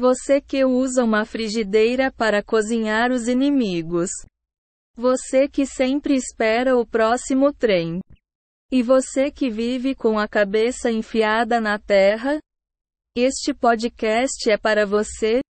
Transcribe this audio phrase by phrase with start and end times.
[0.00, 4.08] Você que usa uma frigideira para cozinhar os inimigos.
[4.96, 8.00] Você que sempre espera o próximo trem.
[8.72, 12.38] E você que vive com a cabeça enfiada na terra?
[13.14, 15.40] Este podcast é para você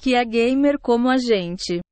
[0.00, 1.82] que é gamer como a gente.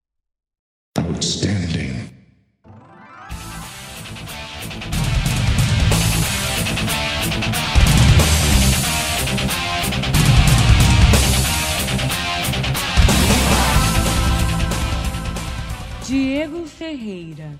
[16.10, 17.56] Diego Ferreira.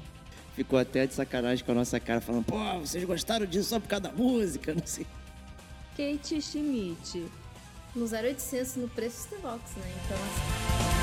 [0.56, 3.86] Ficou até de sacanagem com a nossa cara, falando, pô, vocês gostaram disso só por
[3.86, 5.06] causa da música, não sei.
[5.96, 7.26] Kate Schmidt.
[7.94, 9.94] No 0800 no preço do Vox, né?
[10.04, 10.99] Então, assim...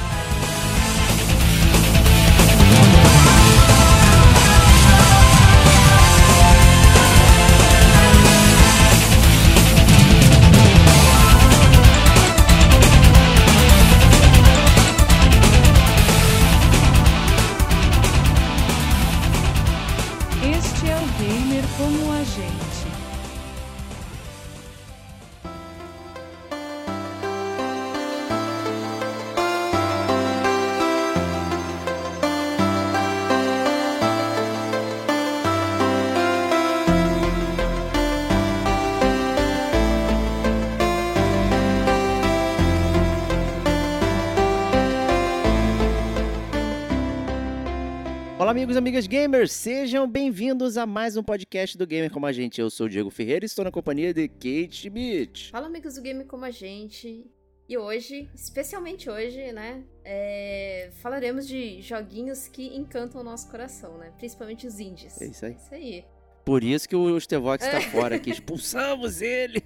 [48.78, 52.62] amigos e amigas gamers, sejam bem-vindos a mais um podcast do Gamer Como a Gente.
[52.62, 55.50] Eu sou o Diego Ferreira e estou na companhia de Kate Schmidt.
[55.50, 57.26] Fala, amigos do Gamer Como a Gente.
[57.68, 60.92] E hoje, especialmente hoje, né, é...
[61.02, 64.14] falaremos de joguinhos que encantam o nosso coração, né?
[64.18, 65.20] Principalmente os indies.
[65.20, 65.54] É isso aí.
[65.54, 66.06] Isso aí.
[66.46, 67.82] Por isso que o Stevox está é.
[67.82, 69.64] fora aqui, expulsamos ele.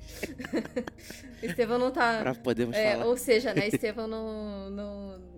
[1.43, 2.21] Estevão não tá.
[2.21, 3.05] Pra podermos é, falar.
[3.07, 5.30] Ou seja, né, Estevão não, não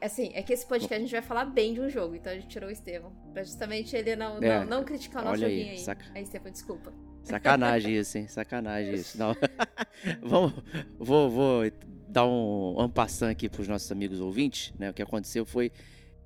[0.00, 2.34] Assim, é que esse podcast a gente vai falar bem de um jogo, então a
[2.34, 3.12] gente tirou o Estevão.
[3.32, 5.70] Pra justamente ele não, é, não, não, criticar o nosso joguinho aí.
[5.70, 5.78] aí.
[5.78, 6.04] Saca...
[6.14, 6.92] Aí, Estevão, desculpa.
[7.22, 8.28] Sacanagem isso, hein?
[8.28, 9.18] Sacanagem isso.
[9.18, 9.34] Não.
[10.22, 10.52] Vamos,
[10.98, 11.62] vou, vou
[12.08, 14.90] dar um ampassão aqui pros nossos amigos ouvintes, né?
[14.90, 15.72] O que aconteceu foi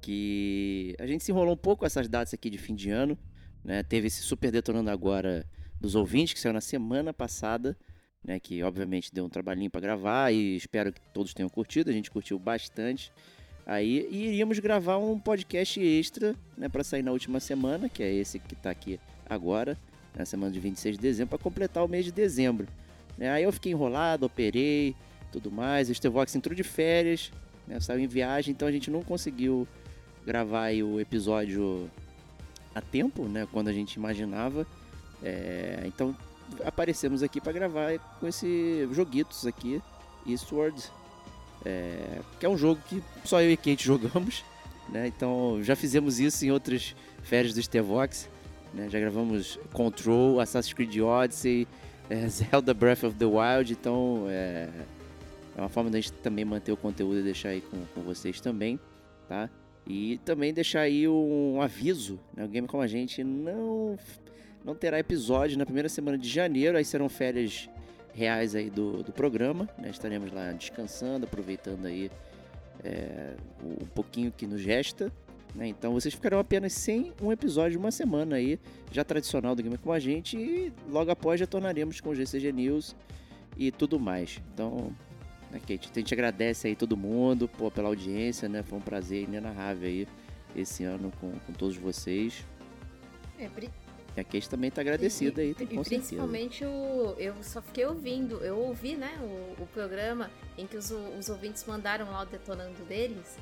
[0.01, 3.19] que a gente se enrolou um pouco essas datas aqui de fim de ano,
[3.65, 3.83] né?
[3.83, 5.47] Teve esse super detonando agora
[5.81, 7.77] dos ouvintes, que saiu na semana passada,
[8.29, 11.89] né, que obviamente deu um trabalhinho para gravar e espero que todos tenham curtido.
[11.89, 13.11] A gente curtiu bastante.
[13.67, 18.13] Aí e iríamos gravar um podcast extra, né, para sair na última semana, que é
[18.13, 19.79] esse que está aqui agora,
[20.15, 22.69] na semana de 26 de dezembro, para completar o mês de dezembro.
[23.17, 23.31] Né?
[23.31, 24.95] Aí eu fiquei enrolado, operei,
[25.33, 25.89] tudo mais.
[25.89, 27.33] O Stevox entrou de férias,
[27.67, 29.67] né, saiu em viagem, então a gente não conseguiu
[30.27, 31.91] gravar o episódio
[32.75, 34.67] a tempo, né, quando a gente imaginava.
[35.23, 36.15] É, então
[36.65, 39.83] aparecemos aqui para gravar com esse joguitos aqui,
[40.27, 40.83] Eastward,
[41.65, 44.45] é, que é um jogo que só eu e Kate jogamos,
[44.89, 45.07] né?
[45.07, 48.29] Então já fizemos isso em outras férias do Stevox,
[48.73, 48.89] né?
[48.89, 51.67] Já gravamos Control, Assassin's Creed Odyssey,
[52.09, 54.69] é, Zelda Breath of the Wild, então é,
[55.57, 58.41] é uma forma da gente também manter o conteúdo e deixar aí com, com vocês
[58.41, 58.79] também,
[59.29, 59.51] tá?
[59.87, 62.45] E também deixar aí um aviso, né?
[62.45, 63.99] O Game Como a Gente não
[64.65, 67.69] não terá episódio na primeira semana de janeiro, aí serão férias
[68.13, 69.91] reais aí do, do programa, né?
[69.91, 72.11] Estaremos lá descansando, aproveitando aí
[72.85, 75.13] é, o, pouquinho que nos resta.
[75.55, 75.69] Né?
[75.69, 78.59] Então vocês ficarão apenas sem um episódio de uma semana aí,
[78.93, 82.53] já tradicional do Gamer com a gente, e logo após já tornaremos com o GCG
[82.53, 82.95] News
[83.57, 84.41] e tudo mais.
[84.53, 84.93] Então,
[85.51, 88.63] né, Kate, a gente agradece aí todo mundo pô, pela audiência, né?
[88.63, 90.09] Foi um prazer inenarrável aí
[90.55, 92.45] esse ano com, com todos vocês.
[93.39, 93.49] É,
[94.19, 98.37] a Kate também tá agradecida e, aí, com e principalmente o, eu só fiquei ouvindo,
[98.45, 102.85] eu ouvi, né, o, o programa em que os, os ouvintes mandaram lá o detonando
[102.85, 103.37] deles.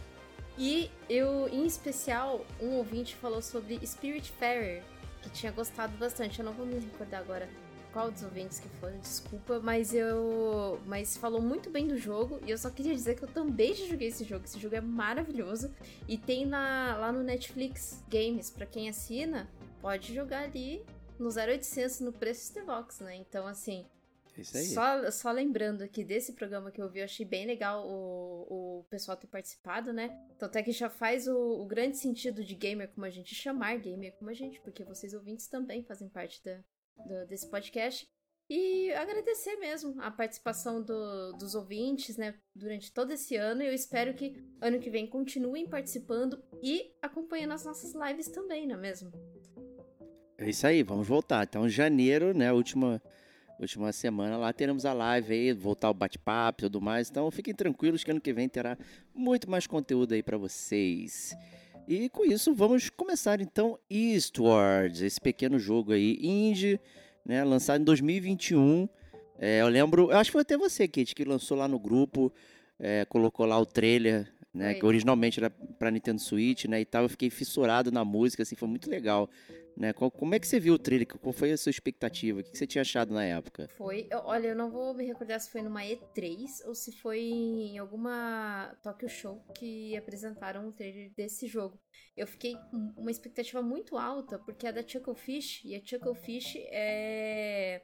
[0.59, 4.82] E eu, em especial, um ouvinte falou sobre Spirit Fairer,
[5.22, 6.38] que tinha gostado bastante.
[6.38, 7.47] Eu não vou me recordar agora
[7.93, 10.78] qual dos ouvintes que foi, desculpa, mas eu.
[10.87, 12.38] Mas falou muito bem do jogo.
[12.47, 14.44] E eu só queria dizer que eu também já joguei esse jogo.
[14.44, 15.70] Esse jogo é maravilhoso.
[16.08, 19.49] E tem na, lá no Netflix Games, para quem assina,
[19.87, 20.85] pode jogar ali
[21.17, 23.15] no 0800 no preço de Vox, né?
[23.15, 23.87] Então, assim.
[24.37, 24.65] Isso aí.
[24.65, 28.85] Só, só lembrando aqui desse programa que eu vi, eu achei bem legal o, o
[28.91, 30.11] pessoal ter participado, né?
[30.35, 33.79] Então, até que já faz o, o grande sentido de gamer como a gente chamar
[33.79, 36.59] gamer como a gente, porque vocês ouvintes também fazem parte da,
[37.06, 38.09] do, desse podcast.
[38.50, 43.62] E agradecer mesmo a participação do, dos ouvintes, né, durante todo esse ano.
[43.62, 48.67] E eu espero que ano que vem continuem participando e acompanhando as nossas lives também,
[48.67, 49.12] não é mesmo?
[50.38, 51.44] É isso aí, vamos voltar.
[51.44, 53.00] Então, janeiro, né, última
[53.59, 54.37] última semana.
[54.37, 57.11] Lá teremos a live aí, voltar o bate-papo e tudo mais.
[57.11, 58.77] Então fiquem tranquilos que ano que vem terá
[59.15, 61.35] muito mais conteúdo aí para vocês.
[61.88, 66.81] E com isso, vamos começar então Eastwards, esse pequeno jogo aí, indie,
[67.25, 68.89] né, lançado em 2021.
[69.39, 72.32] É, eu lembro, eu acho que foi até você, Kate, que lançou lá no grupo,
[72.79, 77.05] é, colocou lá o trailer, né, que originalmente era para Nintendo Switch, né, e tal.
[77.05, 79.31] Eu fiquei fissurado na música, assim, foi muito legal.
[79.76, 79.93] Né?
[79.93, 81.06] Como é que você viu o trailer?
[81.06, 82.40] Qual foi a sua expectativa?
[82.40, 83.69] O que você tinha achado na época?
[83.76, 87.76] Foi, olha, eu não vou me recordar se foi numa E3 ou se foi em
[87.76, 91.78] alguma Tokyo Show que apresentaram o trailer desse jogo.
[92.17, 97.82] Eu fiquei com uma expectativa muito alta, porque é da Chucklefish, e a Chucklefish é,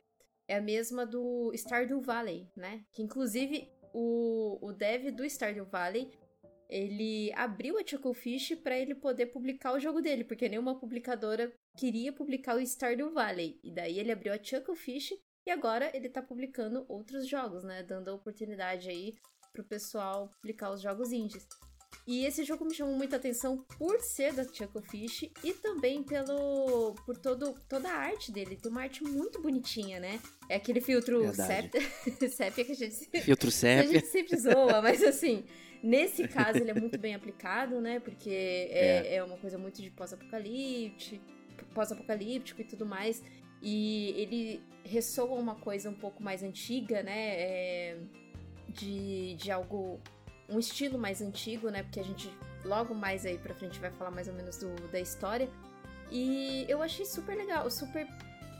[0.49, 2.87] é a mesma do Stardew Valley, né?
[2.95, 6.11] Que inclusive o, o dev do Stardew Valley
[6.71, 12.13] ele abriu a Chucklefish para ele poder publicar o jogo dele, porque nenhuma publicadora queria
[12.13, 13.59] publicar o Stardew Valley.
[13.63, 15.15] E daí ele abriu a Chucklefish
[15.47, 17.83] e agora ele tá publicando outros jogos, né?
[17.83, 19.15] Dando a oportunidade aí
[19.53, 21.47] pro pessoal publicar os jogos indies.
[22.07, 27.17] E esse jogo me chamou muita atenção por ser da Chucklefish e também pelo por
[27.17, 28.57] todo, toda a arte dele.
[28.57, 30.21] Tem uma arte muito bonitinha, né?
[30.49, 31.81] É aquele filtro sépia,
[32.29, 33.91] sépia que a gente filtro sépia.
[33.91, 35.45] a gente sempre zoa, mas assim,
[35.83, 37.99] Nesse caso, ele é muito bem aplicado, né?
[37.99, 39.15] Porque é, é.
[39.17, 41.25] é uma coisa muito de pós-apocalíptico,
[41.73, 43.23] pós-apocalíptico e tudo mais.
[43.61, 47.35] E ele ressoa uma coisa um pouco mais antiga, né?
[47.41, 47.97] É,
[48.69, 50.01] de, de algo.
[50.49, 51.83] Um estilo mais antigo, né?
[51.83, 52.31] Porque a gente
[52.65, 55.49] logo mais aí pra frente vai falar mais ou menos do, da história.
[56.11, 58.07] E eu achei super legal, super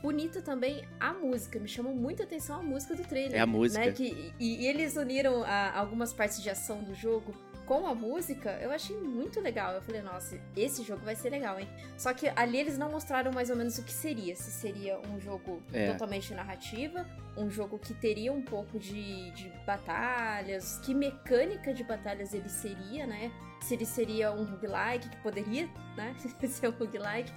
[0.01, 1.59] bonita também a música.
[1.59, 3.35] Me chamou muita atenção a música do trailer.
[3.37, 3.85] É a música.
[3.85, 3.91] Né?
[3.91, 7.33] Que, e, e eles uniram a, algumas partes de ação do jogo
[7.81, 9.73] com a música, eu achei muito legal.
[9.73, 11.67] Eu falei, nossa, esse jogo vai ser legal, hein?
[11.97, 14.35] Só que ali eles não mostraram mais ou menos o que seria.
[14.35, 15.91] Se seria um jogo é.
[15.91, 17.03] totalmente narrativa,
[17.35, 23.07] um jogo que teria um pouco de, de batalhas, que mecânica de batalhas ele seria,
[23.07, 23.31] né?
[23.59, 25.67] Se ele seria um roguelike, que poderia,
[25.97, 26.15] né?
[26.47, 27.31] ser um roguelike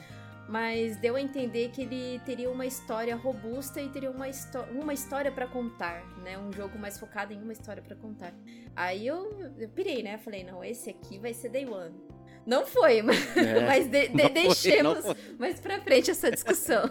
[0.49, 4.27] mas deu a entender que ele teria uma história robusta e teria uma,
[4.71, 6.39] uma história para contar, né?
[6.39, 8.33] Um jogo mais focado em uma história para contar.
[8.75, 10.19] Aí eu, eu pirei, né?
[10.19, 11.95] Falei, não, esse aqui vai ser Day One.
[12.47, 16.85] Não foi, mas, é, mas de, de, deixemos foi, mais pra frente essa discussão.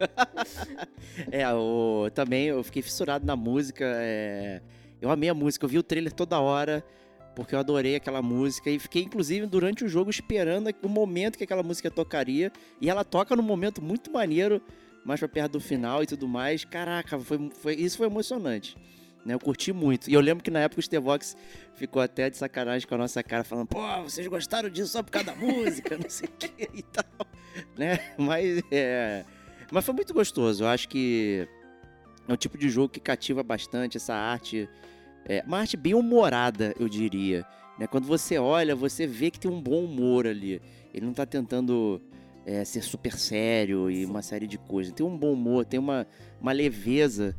[1.30, 3.84] é, o, também eu fiquei fissurado na música.
[3.84, 4.62] É,
[5.02, 6.82] eu amei a música, eu vi o trailer toda hora
[7.38, 11.44] porque eu adorei aquela música e fiquei, inclusive, durante o jogo esperando o momento que
[11.44, 12.50] aquela música tocaria.
[12.80, 14.60] E ela toca num momento muito maneiro,
[15.04, 16.64] mais pra perto do final e tudo mais.
[16.64, 18.76] Caraca, foi, foi, isso foi emocionante.
[19.24, 20.10] Né, eu curti muito.
[20.10, 21.36] E eu lembro que na época o Stevox
[21.74, 25.12] ficou até de sacanagem com a nossa cara, falando: pô, vocês gostaram disso só por
[25.12, 27.04] causa da música, não sei o que e tal.
[27.76, 28.00] Né?
[28.18, 29.24] Mas, é...
[29.70, 30.64] Mas foi muito gostoso.
[30.64, 31.46] Eu acho que
[32.26, 34.68] é um tipo de jogo que cativa bastante essa arte
[35.24, 37.44] é, uma arte bem humorada, eu diria.
[37.78, 37.86] Né?
[37.86, 40.60] Quando você olha, você vê que tem um bom humor ali.
[40.92, 42.00] Ele não está tentando
[42.44, 44.92] é, ser super sério e uma série de coisas.
[44.92, 46.06] Tem um bom humor, tem uma,
[46.40, 47.36] uma leveza.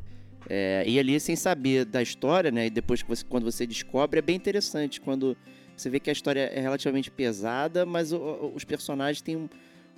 [0.48, 2.66] É, e ali, sem saber da história, né?
[2.66, 5.00] E depois que você, quando você descobre, é bem interessante.
[5.00, 5.36] Quando
[5.76, 9.48] você vê que a história é relativamente pesada, mas o, os personagens têm um,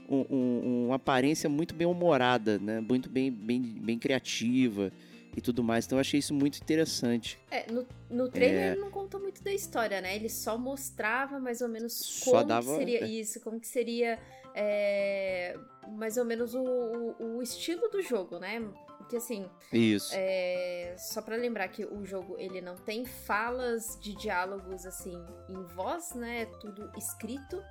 [0.08, 2.80] um, uma aparência muito bem humorada, né?
[2.80, 4.92] Muito bem, bem, bem criativa
[5.36, 5.86] e tudo mais.
[5.86, 7.38] Então eu achei isso muito interessante.
[7.50, 8.72] É, no, no trailer é...
[8.72, 10.14] ele não contou muito da história, né?
[10.14, 12.76] Ele só mostrava mais ou menos como dava...
[12.76, 13.08] seria é.
[13.08, 14.18] isso, como que seria
[14.54, 15.58] é,
[15.88, 18.60] mais ou menos o, o, o, estilo do jogo, né?
[18.98, 20.12] Porque assim, isso.
[20.14, 25.62] É, só para lembrar que o jogo ele não tem falas de diálogos assim em
[25.74, 26.42] voz, né?
[26.42, 27.62] É tudo escrito.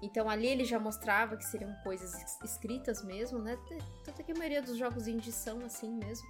[0.00, 3.58] Então ali ele já mostrava que seriam coisas escritas mesmo, né?
[4.04, 6.28] Tanto que a maioria dos jogos indie são assim mesmo.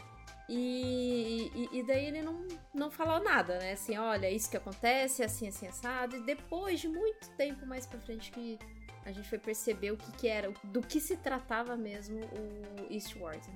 [0.49, 3.73] E, e, e, daí ele não, não falou nada, né?
[3.73, 6.17] Assim, olha, isso que acontece, assim, assim, assado.
[6.17, 8.59] E depois de muito tempo mais pra frente que
[9.05, 13.47] a gente foi perceber o que, que era, do que se tratava mesmo o Eastward,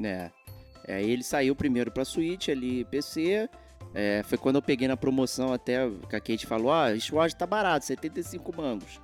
[0.00, 0.30] né?
[0.86, 0.94] É.
[0.94, 3.48] é ele saiu primeiro pra Switch ali, PC.
[3.94, 7.46] É, foi quando eu peguei na promoção até que a Kate falou: Ah, Eastward tá
[7.46, 9.00] barato, 75 mangos.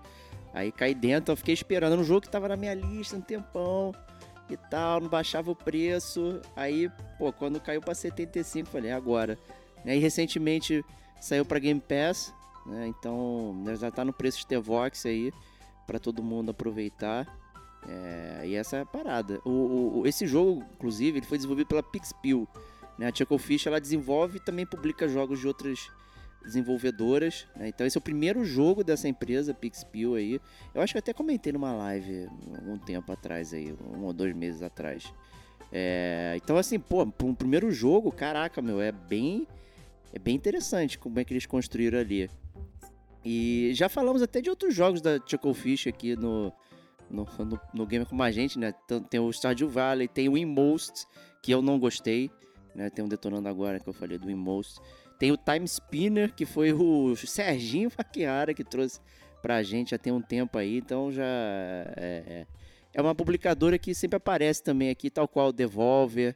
[0.53, 3.93] Aí caí dentro, eu fiquei esperando um jogo que tava na minha lista um tempão
[4.49, 6.41] e tal, não baixava o preço.
[6.55, 9.39] Aí, pô, quando caiu para 75, falei, agora.
[9.85, 9.97] Né?
[9.97, 10.85] E recentemente
[11.21, 12.35] saiu para Game Pass,
[12.67, 12.87] né?
[12.87, 15.33] Então já tá no preço de T-Vox aí
[15.87, 17.27] para todo mundo aproveitar.
[17.87, 19.41] É, e essa é a parada.
[19.45, 22.49] O, o, esse jogo, inclusive, ele foi desenvolvido pela Pixpil.
[22.99, 23.09] Né?
[23.09, 25.91] A Chucklefish ela desenvolve e também publica jogos de outras
[26.45, 27.47] desenvolvedoras.
[27.57, 27.69] Né?
[27.69, 30.41] Então esse é o primeiro jogo dessa empresa, Pixpil aí.
[30.75, 32.29] Eu acho que até comentei numa live
[32.67, 35.13] um tempo atrás aí, um ou dois meses atrás.
[35.73, 39.49] É, então, assim, pô, um primeiro jogo, caraca, meu, é bem,
[40.13, 42.31] é bem interessante como é que eles construíram ali.
[43.25, 46.53] E já falamos até de outros jogos da Chucklefish aqui no,
[47.11, 48.73] no, no, no Gamer com a gente, né?
[49.11, 51.07] Tem o Stardew Valley, tem o Inmost,
[51.43, 52.31] que eu não gostei,
[52.75, 52.91] né?
[52.91, 54.79] Tem um Detonando Agora que eu falei do Inmost.
[55.19, 59.01] Tem o Time Spinner, que foi o Serginho Faquiara que trouxe
[59.41, 62.47] pra gente já tem um tempo aí, então já é, é,
[62.95, 66.35] é uma publicadora que sempre aparece também aqui, tal qual Devolver,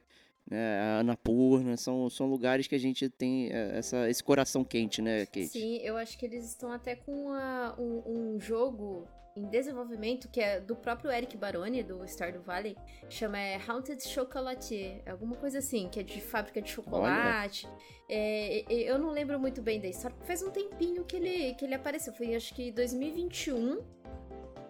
[0.50, 5.00] né, a Anapurna, são, são lugares que a gente tem é, essa, esse coração quente,
[5.00, 5.48] né, Kate?
[5.48, 9.08] Sim, eu acho que eles estão até com uma, um, um jogo
[9.38, 12.76] em desenvolvimento, que é do próprio Eric Baroni, do Stardew Valley,
[13.08, 17.68] chama é, Haunted Chocolatier, alguma coisa assim, que é de fábrica de chocolate.
[18.08, 21.74] É, eu não lembro muito bem da história, faz um tempinho que ele, que ele
[21.74, 23.80] apareceu, foi acho que 2021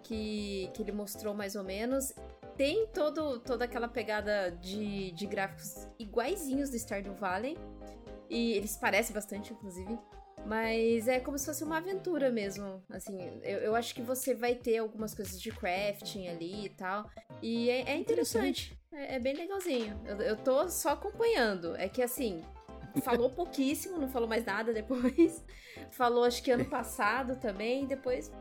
[0.03, 2.13] que, que ele mostrou mais ou menos.
[2.57, 7.57] Tem todo, toda aquela pegada de, de gráficos iguaizinhos do Stardew Valley,
[8.29, 9.99] e eles parecem bastante, inclusive.
[10.47, 12.83] Mas é como se fosse uma aventura mesmo.
[12.91, 17.11] Assim, eu, eu acho que você vai ter algumas coisas de crafting ali e tal.
[17.43, 18.79] E é, é interessante.
[18.93, 20.01] É, é, bem legalzinho.
[20.07, 21.77] Eu, eu tô só acompanhando.
[21.77, 22.43] É que assim.
[23.03, 25.45] Falou pouquíssimo, não falou mais nada depois.
[25.93, 28.33] Falou acho que ano passado também, depois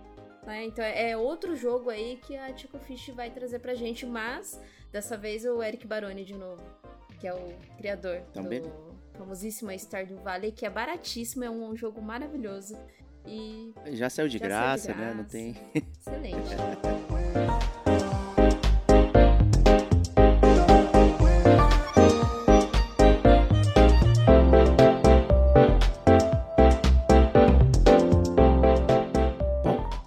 [0.47, 0.63] né?
[0.63, 4.59] Então é outro jogo aí que a Tico Fish vai trazer pra gente, mas
[4.91, 6.63] dessa vez o Eric Baroni de novo,
[7.19, 8.61] que é o criador Também.
[8.61, 8.86] do
[9.17, 12.77] famosíssima Stardew Valley, que é baratíssimo, é um jogo maravilhoso.
[13.25, 15.17] E já saiu de, já graça, saiu de graça, né?
[15.17, 15.55] Não tem.
[15.99, 16.55] Excelente.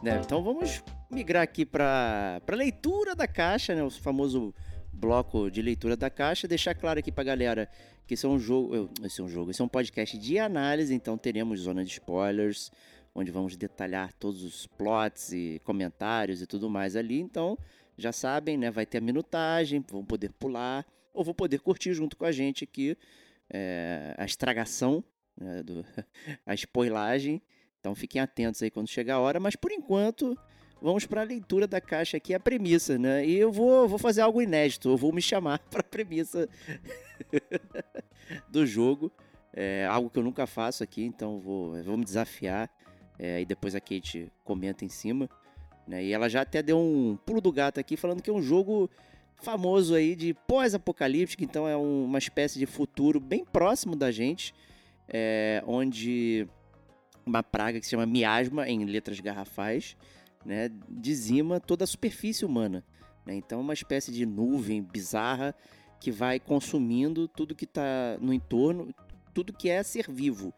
[0.02, 0.20] né?
[0.24, 3.82] Então vamos migrar aqui para leitura da caixa, né?
[3.82, 4.54] O famoso
[5.00, 7.68] bloco de leitura da caixa, deixar claro aqui pra galera
[8.06, 10.92] que esse é um jogo, esse é um jogo, esse é um podcast de análise,
[10.94, 12.70] então teremos zona de spoilers,
[13.14, 17.56] onde vamos detalhar todos os plots e comentários e tudo mais ali, então
[17.96, 22.16] já sabem, né, vai ter a minutagem, vão poder pular, ou vão poder curtir junto
[22.16, 22.96] com a gente aqui
[23.48, 25.02] é, a estragação,
[25.40, 25.84] né, do,
[26.44, 27.40] a spoilagem,
[27.80, 30.36] então fiquem atentos aí quando chegar a hora, mas por enquanto
[30.80, 33.24] vamos para a leitura da caixa aqui, a premissa, né?
[33.26, 36.48] E eu vou, vou fazer algo inédito, eu vou me chamar para a premissa
[38.48, 39.12] do jogo.
[39.52, 42.70] É algo que eu nunca faço aqui, então vou, vou me desafiar.
[43.18, 45.28] É, e depois a Kate comenta em cima.
[45.86, 46.04] Né?
[46.04, 48.88] E ela já até deu um pulo do gato aqui, falando que é um jogo
[49.42, 54.54] famoso aí de pós-apocalíptico, então é um, uma espécie de futuro bem próximo da gente,
[55.08, 56.46] é, onde
[57.24, 59.96] uma praga que se chama miasma, em letras garrafais,
[60.44, 62.84] né, dizima toda a superfície humana.
[63.24, 63.34] Né?
[63.34, 65.54] Então, é uma espécie de nuvem bizarra
[66.00, 68.94] que vai consumindo tudo que está no entorno,
[69.34, 70.52] tudo que é ser vivo,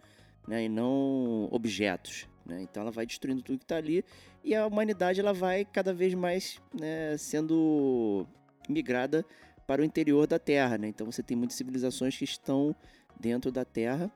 [0.47, 0.65] né?
[0.65, 2.29] e não objetos.
[2.47, 2.63] Né?
[2.63, 4.05] Então, ela vai destruindo tudo que está ali
[4.45, 8.27] e a humanidade ela vai cada vez mais né, sendo
[8.69, 9.25] migrada
[9.67, 10.79] para o interior da Terra.
[10.79, 10.89] Né?
[10.89, 12.75] Então, você tem muitas civilizações que estão
[13.19, 14.11] dentro da Terra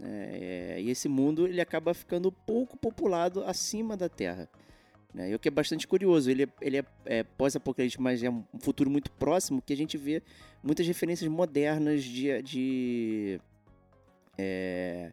[0.00, 4.48] é, e esse mundo ele acaba ficando pouco populado acima da Terra.
[5.14, 5.30] Né?
[5.30, 8.44] E o que é bastante curioso, ele é, ele é, é pós-apocalíptico, mas é um
[8.58, 10.20] futuro muito próximo que a gente vê
[10.62, 13.40] muitas referências modernas de, de,
[14.36, 15.12] é,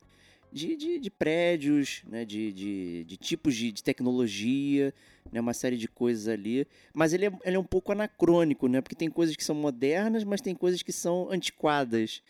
[0.52, 2.26] de, de, de, prédios, né?
[2.26, 4.92] de, de, de tipos de, de, tecnologia,
[5.32, 5.40] né?
[5.40, 6.68] uma série de coisas ali.
[6.92, 8.82] Mas ele é, ele é um pouco anacrônico, né?
[8.82, 12.24] porque tem coisas que são modernas, mas tem coisas que são antiquadas.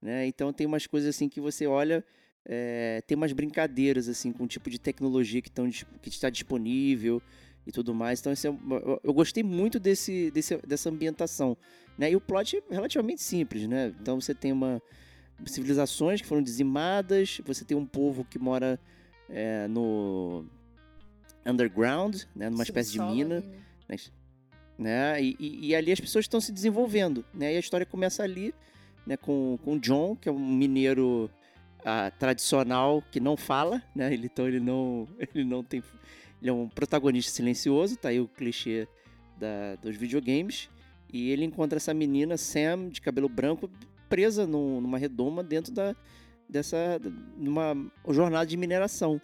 [0.00, 0.26] Né?
[0.26, 2.02] Então tem umas coisas assim que você olha
[2.48, 7.22] é, tem umas brincadeiras assim com o tipo de tecnologia que, tão, que está disponível
[7.66, 8.20] e tudo mais.
[8.20, 11.56] Então, é, eu, eu, gostei muito desse, desse, dessa ambientação.
[11.98, 12.12] Né?
[12.12, 13.94] E o plot é relativamente simples, né?
[14.00, 14.80] Então você tem uma
[15.46, 18.80] civilizações que foram dizimadas, você tem um povo que mora
[19.28, 20.44] é, no
[21.46, 22.48] underground, né?
[22.48, 23.36] numa espécie de mina.
[23.36, 23.46] Ali,
[23.88, 23.98] né?
[24.78, 25.22] né?
[25.22, 27.24] E, e, e, ali as pessoas estão se desenvolvendo.
[27.34, 27.52] Né?
[27.52, 28.54] E a história começa ali
[29.06, 29.16] né?
[29.16, 31.30] com, com John, que é um mineiro
[32.18, 34.12] tradicional que não fala, né?
[34.12, 35.82] Ele, então ele não, ele não tem.
[36.40, 38.86] Ele é um protagonista silencioso, tá aí o clichê
[39.36, 40.68] da, dos videogames.
[41.12, 43.70] E ele encontra essa menina, Sam, de cabelo branco,
[44.08, 45.96] presa num, numa redoma dentro da,
[46.48, 47.00] dessa.
[47.36, 47.74] numa
[48.08, 49.20] jornada de mineração.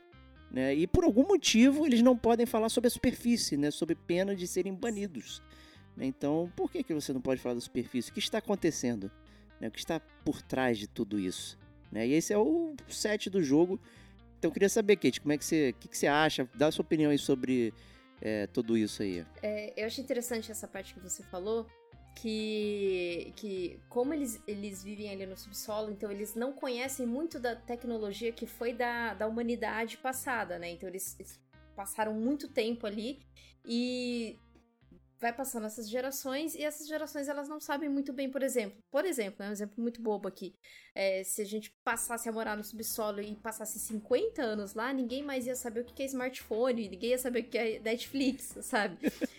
[0.51, 0.75] Né?
[0.75, 3.71] E por algum motivo eles não podem falar sobre a superfície, né?
[3.71, 5.43] Sob pena de serem banidos.
[5.99, 8.11] Então, por que, que você não pode falar da superfície?
[8.11, 9.11] O que está acontecendo?
[9.61, 9.69] Né?
[9.69, 11.59] O que está por trás de tudo isso?
[11.95, 12.09] Né?
[12.09, 13.81] E esse é o set do jogo.
[14.37, 16.47] Então eu queria saber, Kate, como é que você, que, que você acha?
[16.57, 17.73] Dá a sua opinião aí sobre
[18.21, 19.25] é, tudo isso aí.
[19.41, 21.69] É, eu achei interessante essa parte que você falou,
[22.17, 27.55] que, que como eles, eles vivem ali no subsolo, então eles não conhecem muito da
[27.55, 30.73] tecnologia que foi da, da humanidade passada, né?
[30.73, 31.41] Então eles, eles
[31.77, 33.21] passaram muito tempo ali
[33.65, 34.37] e
[35.25, 38.77] vai passando essas gerações e essas gerações elas não sabem muito bem, por exemplo.
[38.91, 40.55] Por exemplo, é um exemplo muito bobo aqui.
[40.95, 45.23] É, se a gente passasse a morar no subsolo e passasse 50 anos lá, ninguém
[45.23, 48.99] mais ia saber o que é smartphone, ninguém ia saber o que é Netflix, sabe?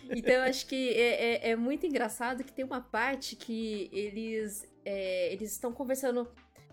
[0.10, 4.68] Então eu acho que é, é, é muito engraçado que tem uma parte que eles,
[4.84, 6.28] é, eles estão conversando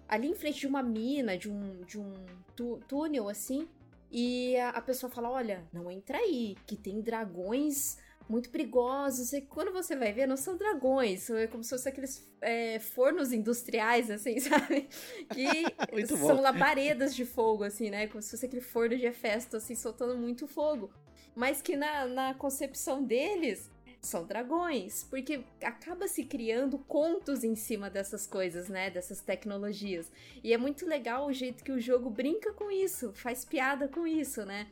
[0.09, 3.69] ali em frente de uma mina, de um, de um túnel assim.
[4.11, 7.97] E a pessoa fala: Olha, não entra aí, que tem dragões
[8.29, 9.33] muito perigosos.
[9.33, 13.33] E quando você vai ver, não são dragões, é como se fossem aqueles é, fornos
[13.33, 14.89] industriais, assim, sabe?
[15.33, 18.07] Que são labaredas de fogo, assim, né?
[18.07, 20.91] Como se fosse aquele forno de Hefesto, assim, soltando muito fogo.
[21.35, 23.71] Mas que na, na concepção deles
[24.03, 28.91] são dragões, porque acaba se criando contos em cima dessas coisas, né?
[28.91, 30.11] Dessas tecnologias.
[30.43, 34.07] E é muito legal o jeito que o jogo brinca com isso, faz piada com
[34.07, 34.67] isso, né?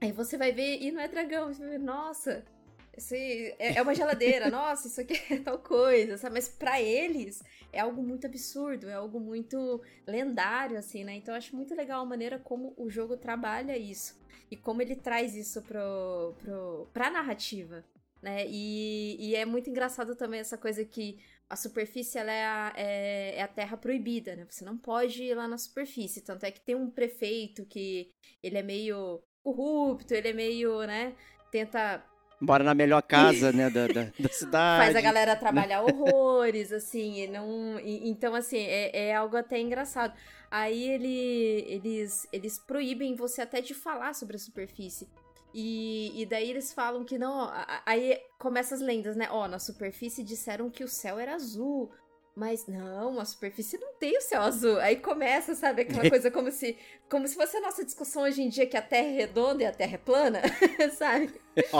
[0.00, 2.44] Aí você vai ver e não é dragão, você vai ver, nossa,
[3.58, 6.34] é, é uma geladeira, nossa, isso aqui é tal coisa, sabe?
[6.34, 7.42] Mas para eles
[7.72, 11.14] é algo muito absurdo, é algo muito lendário, assim, né?
[11.14, 14.18] Então eu acho muito legal a maneira como o jogo trabalha isso
[14.50, 17.84] e como ele traz isso pro, pro, pra narrativa,
[18.22, 18.46] né?
[18.48, 23.34] E, e é muito engraçado também essa coisa que a superfície ela é, a, é,
[23.36, 24.46] é, a terra proibida, né?
[24.48, 26.20] Você não pode ir lá na superfície.
[26.20, 31.16] Tanto é que tem um prefeito que ele é meio corrupto, ele é meio, né?
[31.50, 32.04] Tenta
[32.40, 34.84] Mora na melhor casa, né, da, da, da, cidade.
[34.84, 37.78] Faz a galera trabalhar horrores, assim, e não...
[37.80, 40.14] E, então, assim, é, é algo até engraçado.
[40.50, 45.06] Aí ele, eles, eles proíbem você até de falar sobre a superfície.
[45.52, 47.50] E, e daí eles falam que não.
[47.84, 49.28] Aí começa as lendas, né?
[49.30, 51.90] Ó, na superfície disseram que o céu era azul.
[52.34, 54.78] Mas não, a superfície não tem o céu azul.
[54.78, 56.76] Aí começa, sabe, aquela coisa como se
[57.08, 59.66] como se fosse a nossa discussão hoje em dia que a Terra é redonda e
[59.66, 60.40] a Terra é plana,
[60.96, 61.32] sabe?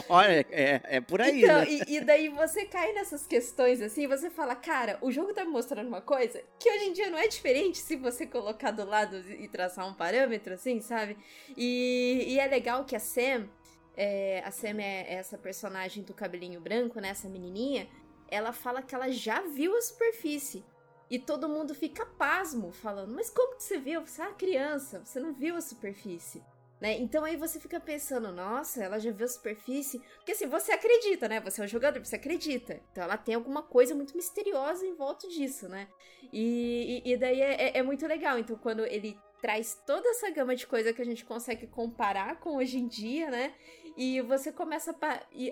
[0.08, 1.66] Olha, é, é por aí, então, né?
[1.68, 5.52] e, e, daí você cai nessas questões assim, você fala, cara, o jogo tá me
[5.52, 9.16] mostrando uma coisa que hoje em dia não é diferente se você colocar do lado
[9.30, 11.16] e traçar um parâmetro, assim, sabe?
[11.56, 13.48] E, e é legal que a Sam,
[13.96, 17.10] é, a Sam é essa personagem do cabelinho branco, né?
[17.10, 17.86] Essa menininha
[18.30, 20.64] ela fala que ela já viu a superfície.
[21.10, 24.06] E todo mundo fica pasmo, falando: Mas como que você viu?
[24.06, 26.42] Você é uma criança, você não viu a superfície.
[26.80, 26.98] Né?
[26.98, 30.00] Então aí você fica pensando, nossa, ela já viu a superfície.
[30.16, 31.38] Porque assim, você acredita, né?
[31.40, 32.80] Você é um jogador, você acredita.
[32.90, 35.88] Então ela tem alguma coisa muito misteriosa em volta disso, né?
[36.32, 38.38] E, e, e daí é, é, é, muito legal.
[38.38, 42.56] Então quando ele traz toda essa gama de coisa que a gente consegue comparar com
[42.56, 43.52] hoje em dia, né?
[43.96, 44.94] E você começa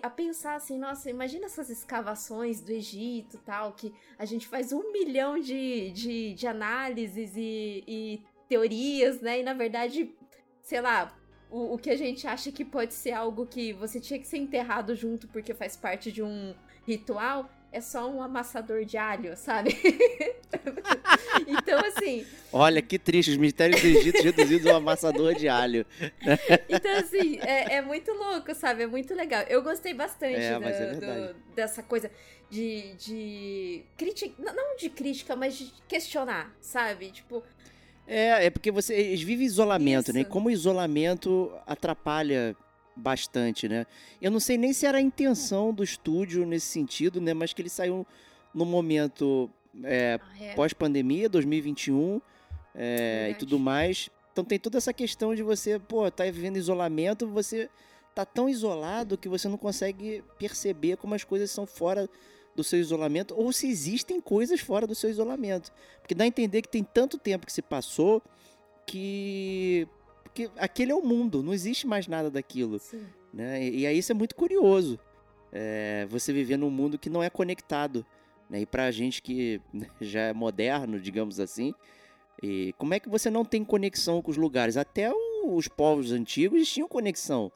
[0.03, 4.93] a pensar assim, nossa, imagina essas escavações do Egito tal, que a gente faz um
[4.93, 9.41] milhão de, de, de análises e, e teorias, né?
[9.41, 10.15] E na verdade,
[10.63, 11.17] sei lá,
[11.51, 14.39] o, o que a gente acha que pode ser algo que você tinha que ser
[14.39, 16.55] enterrado junto porque faz parte de um
[16.87, 19.77] ritual, é só um amassador de alho, sabe?
[21.47, 22.27] então, assim.
[22.53, 25.85] Olha que triste, os mistérios do Egito reduzidos a um amassador de alho.
[26.69, 28.85] então, assim, é, é, muito louco, sabe?
[28.85, 29.43] É muito legal.
[29.43, 32.11] Eu gostei bastante é, do, é do, dessa coisa
[32.49, 32.95] de.
[32.95, 34.35] de crítica.
[34.39, 37.11] Não de crítica, mas de questionar, sabe?
[37.11, 37.43] Tipo.
[38.07, 40.01] É, é porque você eles vivem isolamento, né?
[40.01, 40.13] Isso.
[40.15, 40.21] né?
[40.21, 42.57] E como o isolamento atrapalha
[42.99, 43.87] bastante, né?
[44.21, 47.33] Eu não sei nem se era a intenção do estúdio nesse sentido, né?
[47.33, 48.07] Mas que ele saiu
[48.53, 49.49] no momento
[49.85, 50.55] é, ah, é.
[50.55, 52.21] pós-pandemia, 2021
[52.75, 54.11] é, e tudo mais.
[54.33, 57.69] Então tem toda essa questão de você, pô, tá vivendo isolamento, você
[58.15, 62.09] tá tão isolado que você não consegue perceber como as coisas são fora
[62.55, 65.73] do seu isolamento ou se existem coisas fora do seu isolamento.
[66.01, 68.23] Porque dá a entender que tem tanto tempo que se passou
[68.85, 69.87] que
[70.39, 72.79] porque aquele é o mundo, não existe mais nada daquilo.
[72.79, 73.05] Sim.
[73.33, 73.65] Né?
[73.65, 74.99] E, e aí isso é muito curioso.
[75.51, 78.07] É, você viver num mundo que não é conectado.
[78.49, 78.61] Né?
[78.61, 81.75] E pra gente que né, já é moderno, digamos assim,
[82.41, 84.77] e como é que você não tem conexão com os lugares?
[84.77, 85.13] Até
[85.45, 87.51] os povos antigos tinham conexão.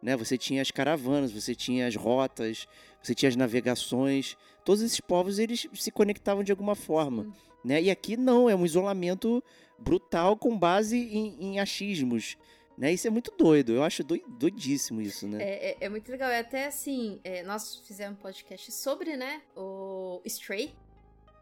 [0.00, 0.16] Né?
[0.16, 2.68] Você tinha as caravanas, você tinha as rotas,
[3.02, 4.36] você tinha as navegações.
[4.64, 7.26] Todos esses povos eles se conectavam de alguma forma.
[7.64, 7.82] Né?
[7.82, 9.42] E aqui não, é um isolamento
[9.78, 12.36] brutal com base em, em achismos.
[12.76, 12.92] Né?
[12.92, 15.42] Isso é muito doido, eu acho doidíssimo isso, né?
[15.42, 19.42] É, é, é muito legal, é até assim, é, nós fizemos um podcast sobre, né,
[19.56, 20.72] o Stray.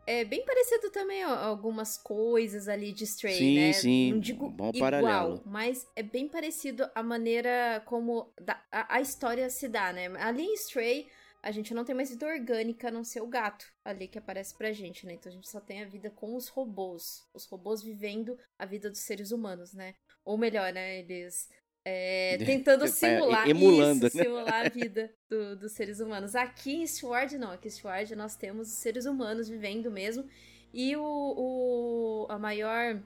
[0.07, 3.73] É bem parecido também ó, algumas coisas ali de Stray, sim, né?
[3.73, 5.43] Sim, Não digo Bom igual, paralelo.
[5.45, 8.33] mas é bem parecido a maneira como
[8.71, 10.07] a, a história se dá, né?
[10.21, 11.09] Ali em Stray,
[11.43, 14.57] a gente não tem mais vida orgânica a não ser o gato ali que aparece
[14.57, 15.15] pra gente, né?
[15.15, 17.25] Então a gente só tem a vida com os robôs.
[17.35, 19.95] Os robôs vivendo a vida dos seres humanos, né?
[20.25, 20.99] Ou melhor, né?
[20.99, 21.49] Eles
[21.85, 24.25] é, tentando simular Emulando, isso, né?
[24.25, 26.35] simular a vida do- dos seres humanos.
[26.35, 27.53] Aqui em Sword, não.
[27.53, 30.29] Aqui em Sword nós temos os seres humanos vivendo mesmo.
[30.75, 33.01] E o, o- a maior,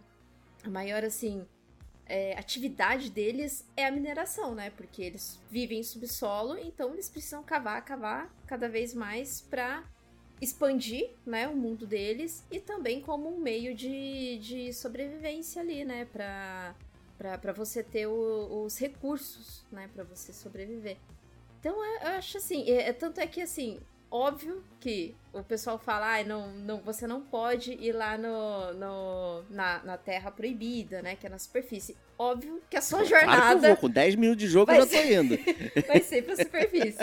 [0.65, 1.47] a maior assim,
[2.11, 4.71] é, atividade deles é a mineração, né?
[4.71, 9.85] Porque eles vivem em subsolo, então eles precisam cavar, cavar cada vez mais pra
[10.41, 16.07] expandir, né, o mundo deles e também como um meio de, de sobrevivência ali, né,
[16.07, 16.75] pra
[17.55, 20.97] você ter o- os recursos, né, pra você sobreviver.
[21.61, 23.79] Então eu, eu acho assim, é, é- tanto é que assim,
[24.11, 29.43] óbvio que o pessoal fala, ai, não, não, você não pode ir lá no, no,
[29.51, 31.97] na, na Terra Proibida, né, que é na superfície.
[32.19, 34.87] Óbvio que a sua Claro que jornada vou, com 10 minutos de jogo eu já
[34.87, 35.39] tô indo.
[35.87, 36.99] vai ser pra superfície.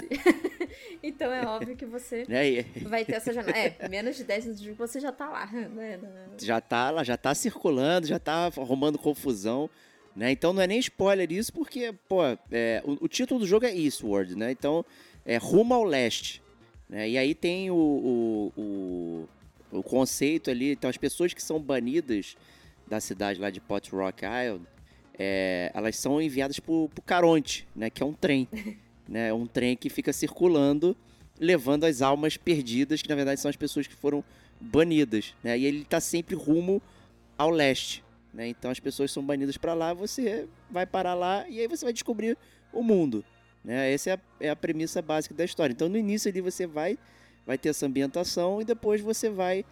[1.01, 2.49] então é óbvio que você Né?
[2.49, 3.57] E vai ter essa jornada.
[3.57, 5.99] É, menos de 10 minutos de jogo você já tá lá, né?
[6.37, 9.69] já tá lá, já tá circulando, já tá arrumando confusão.
[10.15, 10.31] Né?
[10.31, 13.75] Então não é nem spoiler isso, porque, pô, é, o, o título do jogo é
[13.75, 14.51] Eastward, né?
[14.51, 14.83] Então
[15.25, 16.41] é rumo ao leste.
[16.89, 17.09] Né?
[17.09, 18.53] E aí tem o, o,
[19.71, 22.37] o, o conceito ali, então as pessoas que são banidas
[22.87, 24.65] da cidade lá de Pot Rock Island,
[25.19, 27.89] é, elas são enviadas pro, pro Caronte, né?
[27.89, 28.47] Que é um trem.
[29.07, 29.29] né?
[29.29, 30.95] É um trem que fica circulando,
[31.39, 34.23] levando as almas perdidas, que na verdade são as pessoas que foram
[34.59, 35.57] banidas, né?
[35.57, 36.81] E ele tá sempre rumo
[37.37, 38.47] ao leste, né?
[38.47, 41.93] Então as pessoas são banidas para lá, você vai parar lá e aí você vai
[41.93, 42.37] descobrir
[42.71, 43.23] o mundo,
[43.63, 43.91] né?
[43.93, 45.73] Essa é a, é a premissa básica da história.
[45.73, 46.97] Então no início ali você vai
[47.45, 49.63] vai ter essa ambientação e depois você vai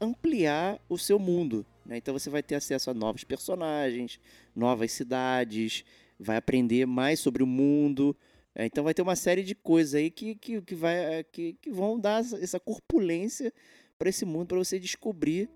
[0.00, 1.96] ampliar o seu mundo, né?
[1.98, 4.18] Então você vai ter acesso a novos personagens,
[4.54, 5.84] novas cidades,
[6.18, 8.16] vai aprender mais sobre o mundo.
[8.54, 11.70] É, então vai ter uma série de coisas aí que, que, que, vai, que, que
[11.70, 13.52] vão dar essa- essa corpulência
[13.98, 15.48] para esse mundo, para você descobrir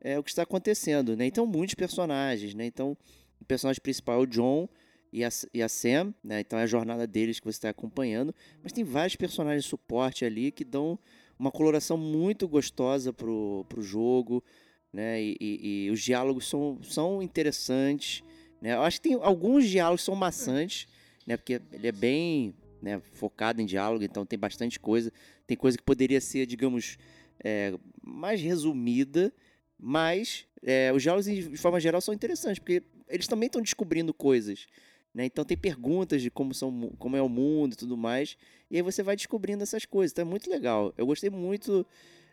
[0.00, 1.26] é, o que está acontecendo, né?
[1.26, 2.66] Então muitos personagens, né?
[2.66, 2.96] Então
[3.40, 4.68] o personagem principal é o John
[5.12, 6.40] e a, e a Sam, né?
[6.40, 10.24] Então é a jornada deles que você está acompanhando, mas tem vários personagens de suporte
[10.24, 10.98] ali que dão
[11.38, 14.42] uma coloração muito gostosa pro, pro jogo,
[14.92, 15.20] né?
[15.22, 18.22] E, e- e os diálogos são, são interessantes,
[18.60, 18.74] né?
[18.74, 20.86] Eu acho que tem alguns diálogos são maçantes,
[21.26, 21.36] né?
[21.36, 25.12] Porque ele é bem né, focado em diálogo, então tem bastante coisa.
[25.46, 26.96] Tem coisa que poderia ser, digamos,
[27.42, 29.32] é, mais resumida,
[29.78, 34.66] mas é, os diálogos, de forma geral, são interessantes, porque eles também estão descobrindo coisas.
[35.14, 35.24] Né?
[35.26, 38.36] Então tem perguntas de como, são, como é o mundo e tudo mais.
[38.70, 40.12] E aí você vai descobrindo essas coisas.
[40.12, 40.94] Então é muito legal.
[40.96, 41.86] Eu gostei muito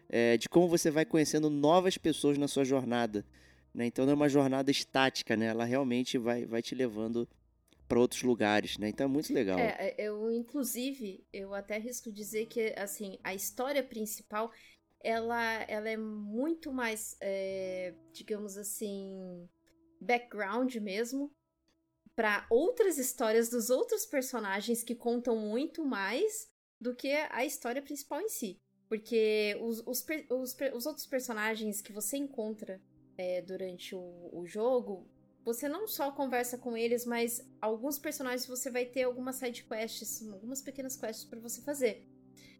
[0.09, 3.25] é, de como você vai conhecendo novas pessoas na sua jornada.
[3.73, 3.85] Né?
[3.85, 5.47] Então não é uma jornada estática, né?
[5.47, 7.27] Ela realmente vai, vai te levando
[7.87, 8.89] para outros lugares, né?
[8.89, 9.57] Então é muito legal.
[9.57, 14.51] É, eu, inclusive, eu até arrisco dizer que, assim, a história principal,
[15.01, 19.47] ela, ela é muito mais, é, digamos assim,
[20.01, 21.31] background mesmo,
[22.17, 26.51] para outras histórias dos outros personagens que contam muito mais
[26.81, 28.59] do que a história principal em si.
[28.89, 32.81] Porque os, os, os, os outros personagens que você encontra
[33.15, 35.07] é, durante o, o jogo,
[35.45, 40.27] você não só conversa com eles, mas alguns personagens você vai ter algumas side quests,
[40.27, 42.03] algumas pequenas quests pra você fazer.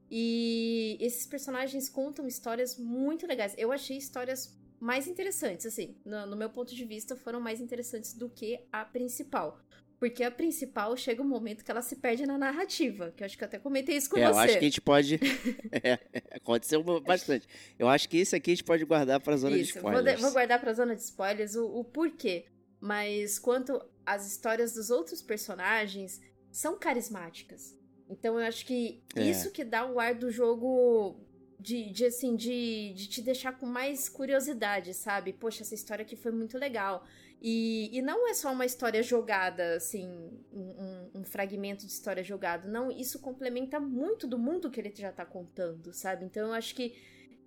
[0.07, 3.55] E esses personagens contam histórias muito legais.
[3.57, 8.13] Eu achei histórias mais interessantes, assim, no, no meu ponto de vista, foram mais interessantes
[8.13, 9.59] do que a principal.
[9.99, 13.35] Porque a principal chega um momento que ela se perde na narrativa, que eu acho
[13.35, 14.29] que eu até comentei isso com É, você.
[14.31, 15.19] eu acho que a gente pode.
[15.83, 15.99] É,
[16.35, 17.47] aconteceu bastante.
[17.79, 19.89] Eu acho que esse aqui a gente pode guardar para a zona Isso, de vou,
[19.91, 20.21] de- spoilers.
[20.21, 22.45] vou guardar pra zona de spoilers o, o porquê.
[22.79, 27.75] Mas quanto às histórias dos outros personagens, são carismáticas.
[28.07, 29.23] Então eu acho que É.
[29.23, 31.19] isso que dá o ar do jogo
[31.59, 35.33] de, de assim, de, de te deixar com mais curiosidade, sabe?
[35.33, 37.05] Poxa, essa história aqui foi muito legal.
[37.41, 40.07] E, e não é só uma história jogada, assim,
[40.51, 42.67] um, um- fragmento de história jogado.
[42.67, 46.25] Não, isso complementa muito do mundo que ele já tá contando, sabe?
[46.25, 46.95] Então eu acho que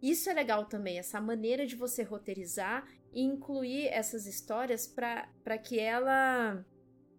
[0.03, 5.79] isso é legal também, essa maneira de você roteirizar e incluir essas histórias para que
[5.79, 6.65] ela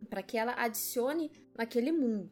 [0.09, 2.31] para que ela adicione naquele mundo.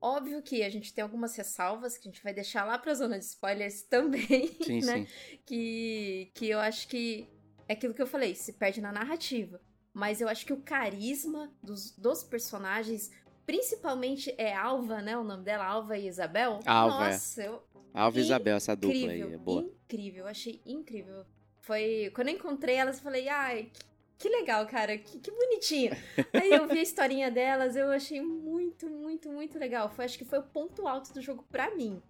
[0.00, 2.94] Óbvio que a gente tem algumas ressalvas que a gente vai deixar lá para a
[2.94, 5.06] zona de spoilers também, Sim, né?
[5.06, 5.38] sim.
[5.44, 7.28] Que que eu acho que
[7.68, 9.60] é aquilo que eu falei, se perde na narrativa.
[9.92, 13.10] Mas eu acho que o carisma dos, dos personagens,
[13.44, 15.16] principalmente é Alva, né?
[15.18, 16.60] O nome dela, Alva e Isabel.
[16.64, 17.12] Alva, é.
[17.12, 19.62] Nossa, eu, Alva e Isabel, essa dupla aí, é boa.
[19.62, 21.24] incrível, eu achei incrível.
[21.60, 23.84] Foi quando eu encontrei elas, eu falei, ai, que,
[24.18, 25.92] que legal, cara, que, que bonitinho.
[26.32, 28.20] Aí eu vi a historinha delas, eu achei
[28.86, 29.88] muito, muito, muito legal.
[29.90, 32.00] Foi, acho que foi o ponto alto do jogo pra mim.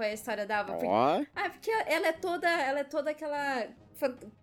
[0.00, 0.72] é a história da Ava?
[0.72, 0.86] Porque,
[1.34, 2.48] ah, porque ela é toda.
[2.48, 3.68] Ela é toda aquela.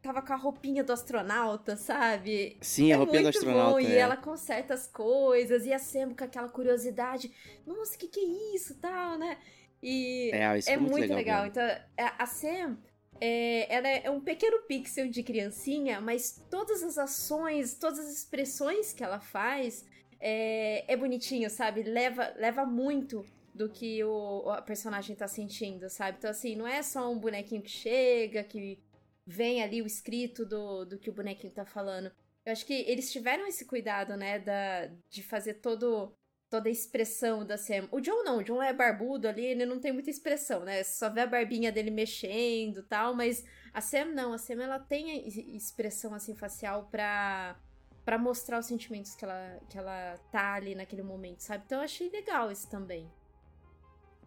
[0.01, 2.57] Tava com a roupinha do astronauta, sabe?
[2.59, 3.71] sim, a é roupinha do astronauta.
[3.71, 3.99] bom, e é.
[3.99, 7.31] ela conserta as coisas, e a Sam com aquela curiosidade.
[7.65, 9.37] Nossa, o que, que é isso tal, né?
[9.81, 11.43] E É, isso é foi muito, muito legal.
[11.43, 11.51] mesmo.
[11.51, 11.63] Então,
[11.97, 12.77] a a Sam,
[13.21, 18.91] é, ela é um pequeno pixel de criancinha, mas todas as ações, todas as expressões
[18.91, 19.85] que ela faz
[20.27, 21.83] é, é bonitinho, sabe?
[21.83, 26.17] Leva, leva muito do que o, a personagem tá sentindo, sabe?
[26.17, 28.79] Então, assim, não é só um bonequinho que chega, que
[29.25, 32.11] vem ali o escrito do, do que o bonequinho tá falando.
[32.45, 36.11] Eu acho que eles tiveram esse cuidado, né, da, de fazer todo,
[36.49, 37.87] toda a expressão da Sam.
[37.91, 40.83] O John não, o John é barbudo ali, ele não tem muita expressão, né?
[40.83, 44.79] Você só vê a barbinha dele mexendo tal, mas a Sam não, a Sam ela
[44.79, 47.59] tem es- expressão assim facial pra,
[48.05, 51.63] pra mostrar os sentimentos que ela, que ela tá ali naquele momento, sabe?
[51.65, 53.09] Então eu achei legal isso também.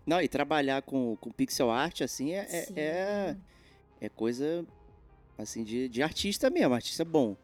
[0.04, 2.74] Não, e trabalhar com, com pixel art, assim, é, é, Sim.
[2.76, 3.36] é,
[4.00, 4.66] é coisa,
[5.36, 7.36] assim, de, de artista mesmo, artista bom.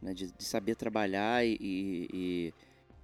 [0.00, 0.14] Né?
[0.14, 2.54] De, de saber trabalhar e, e,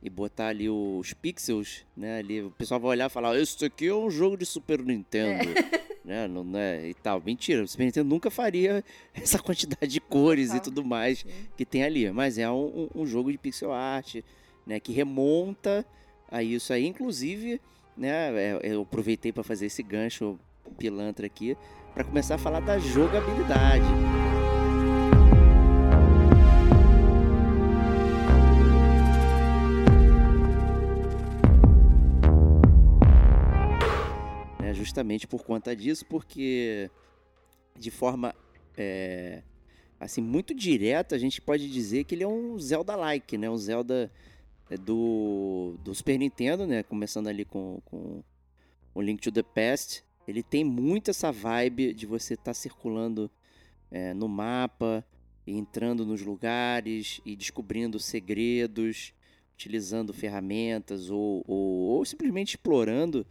[0.00, 2.18] e- botar ali os pixels, né?
[2.18, 5.48] Ali, o pessoal vai olhar e falar, isso aqui é um jogo de Super Nintendo.
[6.04, 6.28] Né?
[6.28, 6.88] Não, né?
[6.88, 7.22] E tal.
[7.24, 11.28] Mentira, o Super Nintendo nunca faria essa quantidade de cores e tudo mais Sim.
[11.56, 12.10] que tem ali.
[12.10, 14.16] Mas é um, um- jogo de pixel art,
[14.66, 14.78] né?
[14.78, 15.84] Que remonta
[16.30, 16.86] a isso aí.
[16.86, 17.60] Inclusive,
[17.96, 18.30] né?
[18.36, 20.38] é- Eu aproveitei para fazer esse gancho
[20.76, 21.56] pilantra aqui
[21.94, 23.84] para começar a falar da jogabilidade.
[34.94, 36.88] Justamente por conta disso, porque
[37.76, 38.32] de forma
[38.76, 39.42] é,
[39.98, 43.50] assim muito direta a gente pode dizer que ele é um Zelda-like, né?
[43.50, 44.08] Um Zelda
[44.70, 46.84] é, do, do Super Nintendo, né?
[46.84, 48.22] Começando ali com, com
[48.94, 50.04] o Link to the Past.
[50.28, 53.28] Ele tem muito essa vibe de você estar circulando
[53.90, 55.04] é, no mapa,
[55.44, 59.12] entrando nos lugares e descobrindo segredos,
[59.54, 63.26] utilizando ferramentas ou, ou, ou simplesmente explorando,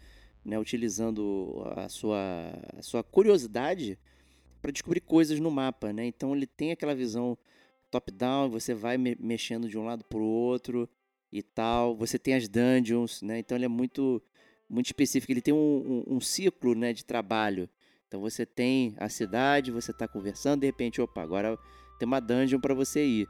[0.46, 0.58] né?
[0.60, 2.20] Utilizando a sua,
[2.78, 3.98] a sua curiosidade
[4.62, 6.06] para descobrir coisas no mapa, né?
[6.06, 7.38] Então ele tem aquela visão
[7.92, 10.90] top-down, você vai me- mexendo de um lado para o outro
[11.32, 11.96] e tal.
[11.98, 13.40] Você tem as dungeons, né?
[13.40, 14.22] Então ele é muito
[14.70, 15.32] muito específico.
[15.32, 17.70] Ele tem um, um, um ciclo, né, de trabalho.
[18.08, 21.58] Então você tem a cidade, você está conversando, de repente, opa, agora
[22.00, 23.28] tem uma dungeon para você ir.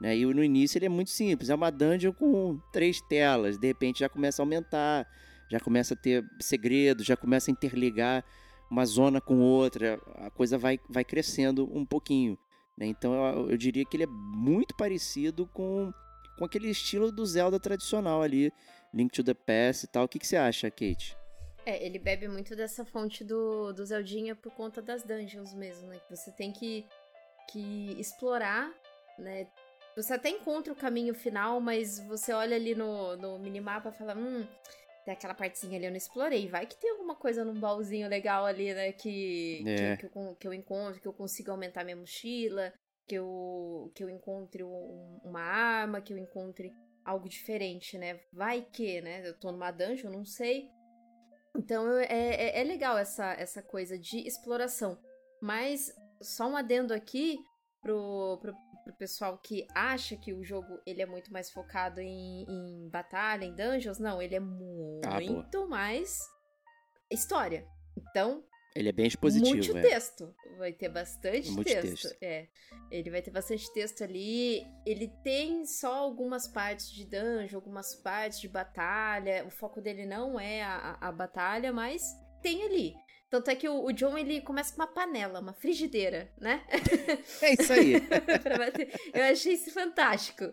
[0.00, 0.16] Né?
[0.16, 4.00] E no início ele é muito simples, é uma dungeon com três telas, de repente
[4.00, 5.06] já começa a aumentar,
[5.48, 8.24] já começa a ter segredos, já começa a interligar
[8.70, 12.36] uma zona com outra, a coisa vai, vai crescendo um pouquinho.
[12.76, 12.86] Né?
[12.86, 15.92] Então eu, eu diria que ele é muito parecido com,
[16.38, 18.52] com aquele estilo do Zelda tradicional ali,
[18.92, 20.04] Link to the Past e tal.
[20.04, 21.16] O que, que você acha, Kate?
[21.64, 25.98] É, ele bebe muito dessa fonte do, do Zeldinha por conta das dungeons mesmo, né?
[25.98, 26.86] Que você tem que,
[27.50, 28.72] que explorar,
[29.18, 29.48] né?
[29.96, 34.14] Você até encontra o caminho final, mas você olha ali no, no minimapa e fala,
[34.14, 34.46] hum,
[35.06, 36.48] tem aquela partezinha ali eu não explorei.
[36.48, 38.90] Vai que tem alguma coisa num baúzinho legal ali, né?
[38.90, 39.96] Que, É.
[39.96, 42.72] que, que eu, que eu encontro, que eu consiga aumentar minha mochila,
[43.06, 46.72] que eu, que eu encontre um- uma arma, que eu encontre
[47.04, 48.18] algo diferente, né?
[48.32, 49.22] Vai que, né?
[49.28, 50.68] Eu tô numa dungeon, não sei.
[51.56, 54.98] Então eu- é, é, é legal essa, essa coisa de exploração.
[55.40, 57.38] Mas só um adendo aqui
[57.80, 58.54] pro, pro,
[58.86, 63.44] pro pessoal que acha que o jogo ele é muito mais focado em, em batalha,
[63.44, 63.98] em dungeons.
[63.98, 64.38] Não, ele é
[65.04, 66.16] Ah, muito mais
[67.10, 67.66] história.
[67.96, 68.44] Então,
[68.74, 69.80] Ele é bem expositivo, muito é.
[69.82, 70.34] texto.
[70.58, 71.82] Vai ter bastante Muito texto.
[72.02, 72.16] texto.
[72.22, 72.46] É.
[72.90, 74.62] Ele vai ter bastante texto ali.
[74.86, 79.44] Ele tem só algumas partes de dungeon, algumas partes de batalha.
[79.46, 82.02] O foco dele não é a, a- a batalha, mas
[82.42, 82.94] tem ali.
[83.28, 86.64] Tanto é que o, o John ele começa com uma panela, uma frigideira, né?
[87.42, 87.94] É isso aí.
[89.12, 90.52] Eu achei isso fantástico.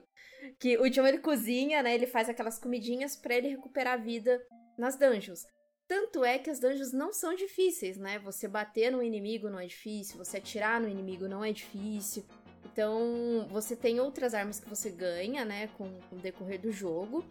[0.59, 1.93] Que o John ele cozinha, né?
[1.93, 4.41] Ele faz aquelas comidinhas pra ele recuperar a vida
[4.77, 5.45] nas dungeons.
[5.87, 8.17] Tanto é que as dungeons não são difíceis, né?
[8.19, 12.25] Você bater no inimigo não é difícil, você atirar no inimigo não é difícil.
[12.65, 17.23] Então, você tem outras armas que você ganha, né, com, com o decorrer do jogo.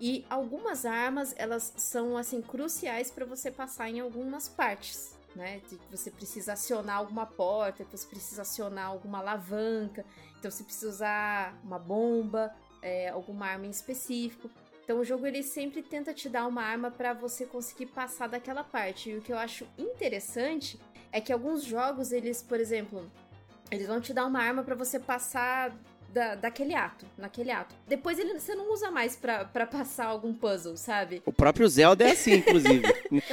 [0.00, 5.60] E algumas armas, elas são, assim, cruciais pra você passar em algumas partes, né?
[5.90, 10.04] Você precisa acionar alguma porta, você precisa acionar alguma alavanca.
[10.38, 14.50] Então, você precisa usar uma bomba, é, alguma arma em específico.
[14.84, 18.62] Então o jogo ele sempre tenta te dar uma arma pra você conseguir passar daquela
[18.62, 19.08] parte.
[19.08, 20.78] E o que eu acho interessante
[21.10, 23.10] é que alguns jogos eles, por exemplo,
[23.70, 25.74] eles vão te dar uma arma pra você passar
[26.14, 27.74] da, daquele ato, naquele ato.
[27.88, 31.20] Depois ele, você não usa mais pra, pra passar algum puzzle, sabe?
[31.26, 32.84] O próprio Zelda é assim, inclusive.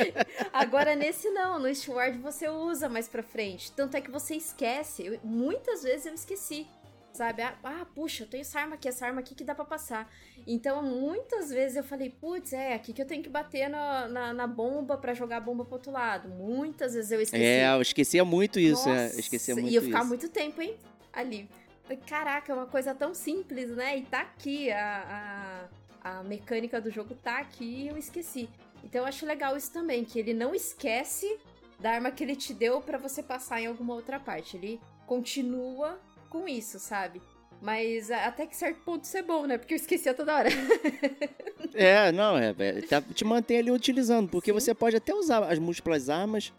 [0.52, 3.72] Agora nesse não, no Sword você usa mais pra frente.
[3.72, 5.06] Tanto é que você esquece.
[5.06, 6.68] Eu, muitas vezes eu esqueci.
[7.14, 7.42] Sabe?
[7.42, 10.10] Ah, ah, puxa, eu tenho essa arma aqui, essa arma aqui que dá pra passar.
[10.48, 14.34] Então, muitas vezes eu falei, putz, é aqui que eu tenho que bater na, na,
[14.34, 16.30] na bomba para jogar a bomba pro outro lado.
[16.30, 17.44] Muitas vezes eu esqueci.
[17.44, 20.08] É, eu esquecia muito isso, Nossa, é, eu esquecia muito E eu ficava isso.
[20.10, 20.78] muito tempo, hein,
[21.12, 21.50] ali.
[21.98, 23.98] Caraca, é uma coisa tão simples, né?
[23.98, 25.68] E tá aqui, a,
[26.04, 28.50] a, a mecânica do jogo tá aqui e eu esqueci.
[28.84, 31.38] Então eu acho legal isso também, que ele não esquece
[31.80, 34.58] da arma que ele te deu para você passar em alguma outra parte.
[34.58, 36.00] Ele continua
[36.30, 37.22] com isso, sabe?
[37.62, 39.58] Mas até que certo ponto isso é bom, né?
[39.58, 40.50] Porque eu esquecia toda hora.
[41.76, 44.60] é, não, é, é tá, te mantém ali utilizando, porque Sim.
[44.60, 46.52] você pode até usar as múltiplas armas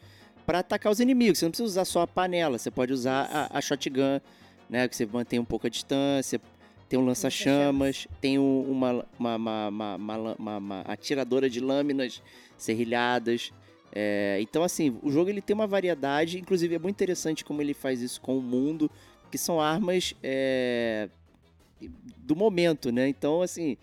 [0.47, 1.39] para atacar os inimigos.
[1.39, 4.21] Você não precisa usar só a panela, você pode usar a, a shotgun
[4.73, 4.89] né?
[4.89, 6.41] Que você mantém um pouco a distância.
[6.89, 12.23] Tem um lança-chamas, tem um, uma, uma, uma, uma, atiradora de lâminas
[12.57, 13.53] serrilhadas.
[13.95, 17.75] É, então, assim, o jogo ele tem uma variedade, inclusive é muito interessante como ele
[17.75, 18.91] faz isso com o mundo,
[19.31, 21.09] que são armas é,
[22.19, 23.09] do momento, né?
[23.09, 23.77] Então, assim,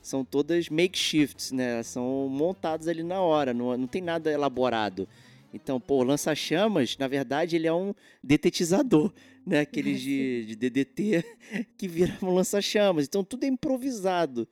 [0.00, 1.82] são todas makeshifts, né?
[1.82, 5.08] São montadas ali na hora, não, não tem nada elaborado.
[5.54, 9.12] Então, pô, lança-chamas, na verdade, ele é um detetizador
[9.46, 9.60] né?
[9.60, 11.24] Aqueles de, de DDT
[11.76, 13.06] que viravam lança-chamas.
[13.06, 14.48] Então tudo é improvisado,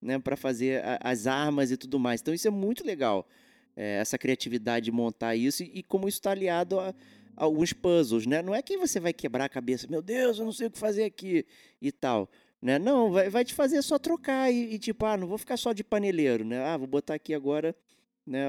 [0.00, 0.18] né?
[0.18, 2.20] Para fazer a, as armas e tudo mais.
[2.20, 3.28] Então isso é muito legal,
[3.76, 6.94] é, essa criatividade de montar isso e, e como isso está aliado a, a,
[7.36, 8.42] alguns puzzles, né?
[8.42, 10.78] Não é que você vai quebrar a cabeça, meu Deus, eu não sei o que
[10.78, 11.46] fazer aqui
[11.80, 12.30] e tal.
[12.60, 12.78] Né?
[12.78, 15.74] Não, vai, vai te fazer só trocar e, e tipo, ah, não vou ficar só
[15.74, 16.64] de paneleiro, né?
[16.64, 17.76] Ah, vou botar aqui agora
[18.26, 18.42] né,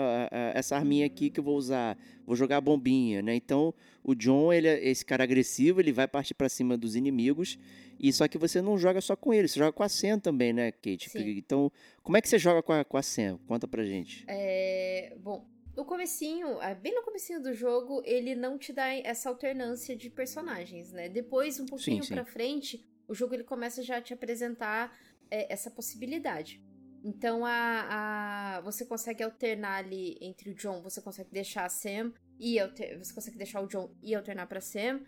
[0.54, 3.36] essa arminha aqui que eu vou usar, vou jogar a bombinha, né?
[3.36, 3.74] Então,
[4.06, 7.58] o John, ele é esse cara agressivo, ele vai partir para cima dos inimigos,
[8.00, 10.54] e só que você não joga só com ele, você joga com a Sam também,
[10.54, 11.10] né, Kate?
[11.10, 11.28] Sim.
[11.32, 11.72] Então,
[12.04, 13.40] como é que você joga com a, com a Sam?
[13.48, 14.24] Conta pra gente.
[14.28, 15.44] É, bom,
[15.76, 20.12] no comecinho, é, bem no comecinho do jogo, ele não te dá essa alternância de
[20.12, 21.10] personagens, né?
[21.10, 22.14] Depois, um pouquinho sim, sim.
[22.14, 24.96] pra frente, o jogo ele começa já a te apresentar
[25.32, 26.62] é, essa possibilidade.
[27.08, 32.12] Então a, a, você consegue alternar ali entre o John, você consegue deixar a Sam
[32.40, 35.02] e alter, você consegue deixar o John e alternar para Sam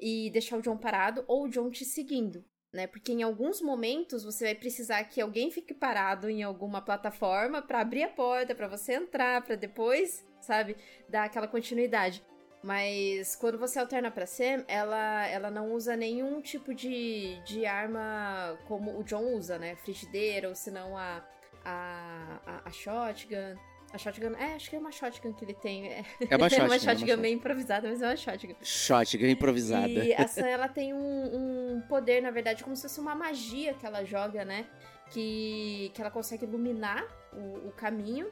[0.00, 2.88] e deixar o John parado ou o John te seguindo, né?
[2.88, 7.82] Porque em alguns momentos você vai precisar que alguém fique parado em alguma plataforma para
[7.82, 10.76] abrir a porta, para você entrar, para depois, sabe,
[11.08, 12.20] dar aquela continuidade.
[12.62, 18.58] Mas quando você alterna pra Sam, ela, ela não usa nenhum tipo de, de arma
[18.66, 19.76] como o John usa, né?
[19.76, 21.22] Frigideira, ou senão a,
[21.64, 23.56] a, a, a shotgun.
[23.92, 25.86] A shotgun, é, acho que é uma shotgun que ele tem.
[25.88, 26.64] É, é uma shotgun.
[26.64, 28.54] é uma shotgun meio improvisada, mas é uma shotgun.
[28.60, 29.88] Shotgun improvisada.
[29.88, 33.72] E a Sam, ela tem um, um poder, na verdade, como se fosse uma magia
[33.74, 34.66] que ela joga, né?
[35.10, 38.30] Que, que ela consegue iluminar o, o caminho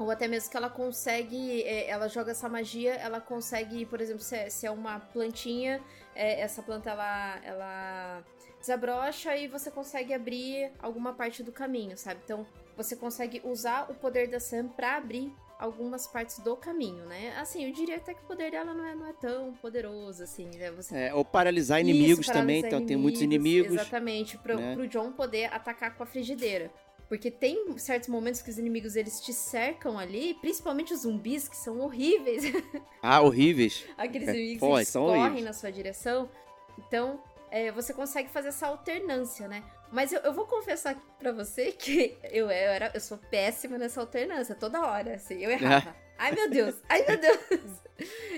[0.00, 4.22] ou até mesmo que ela consegue, é, ela joga essa magia, ela consegue, por exemplo,
[4.22, 5.80] se é, se é uma plantinha,
[6.14, 8.24] é, essa planta ela, ela
[8.58, 12.20] desabrocha e você consegue abrir alguma parte do caminho, sabe?
[12.24, 17.34] Então você consegue usar o poder da Sam pra abrir algumas partes do caminho, né?
[17.38, 20.46] Assim, eu diria até que o poder dela não é, não é tão poderoso, assim,
[20.56, 20.70] né?
[20.70, 20.96] Você...
[20.96, 23.72] É, ou paralisar inimigos Isso, paralisar também, então inimigos, tem muitos inimigos.
[23.74, 24.74] Exatamente, pro, né?
[24.74, 26.70] pro John poder atacar com a frigideira.
[27.10, 31.56] Porque tem certos momentos que os inimigos eles te cercam ali, principalmente os zumbis, que
[31.56, 32.44] são horríveis.
[33.02, 33.84] Ah, horríveis.
[33.96, 35.44] Aqueles é, inimigos Pô, que correm horríveis.
[35.44, 36.28] na sua direção.
[36.78, 37.18] Então,
[37.50, 39.64] é, você consegue fazer essa alternância, né?
[39.90, 44.00] Mas eu, eu vou confessar para você que eu, eu, era, eu sou péssima nessa
[44.00, 45.96] alternância, toda hora, assim, eu errava.
[46.16, 46.76] Ai, meu Deus!
[46.88, 47.38] Ai, meu Deus!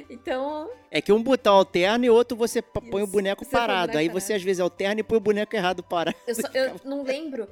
[0.09, 0.71] Então.
[0.91, 3.99] É que um botão alterna e outro você põe o boneco parado.
[3.99, 6.17] Aí você às vezes alterna e põe o boneco errado parado.
[6.27, 7.49] Eu, só, eu não lembro